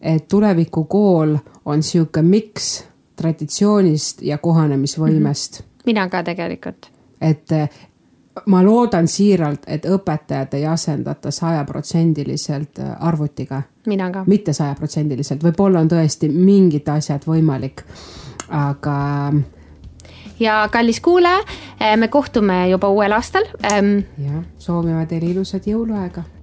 et 0.00 0.28
tulevikukool 0.28 1.36
on 1.64 1.82
sihuke 1.82 2.22
miks 2.22 2.84
traditsioonist 3.16 4.22
ja 4.22 4.38
kohanemisvõimest 4.38 5.60
mm. 5.60 5.64
-hmm. 5.64 5.82
mina 5.86 6.08
ka 6.08 6.22
tegelikult. 6.22 6.90
et 7.20 7.52
eh, 7.52 7.68
ma 8.46 8.64
loodan 8.64 9.08
siiralt, 9.08 9.62
et 9.66 9.84
õpetajad 9.84 10.54
ei 10.54 10.66
asendata 10.66 11.30
sajaprotsendiliselt 11.30 12.78
eh, 12.78 12.84
arvutiga. 13.00 13.62
mina 13.86 14.10
ka. 14.10 14.24
mitte 14.26 14.52
sajaprotsendiliselt, 14.52 15.44
võib-olla 15.44 15.80
on 15.80 15.88
tõesti 15.88 16.28
mingid 16.28 16.88
asjad 16.88 17.22
võimalik, 17.26 17.82
aga. 18.48 19.32
ja 20.40 20.68
kallis 20.72 21.00
kuulaja, 21.00 21.40
eh, 21.80 21.96
me 21.96 22.08
kohtume 22.08 22.68
juba 22.68 22.88
uuel 22.88 23.12
aastal. 23.12 23.44
jah, 23.62 24.44
soovime 24.58 25.06
teile 25.06 25.26
ilusat 25.26 25.66
jõuluaega 25.66 26.33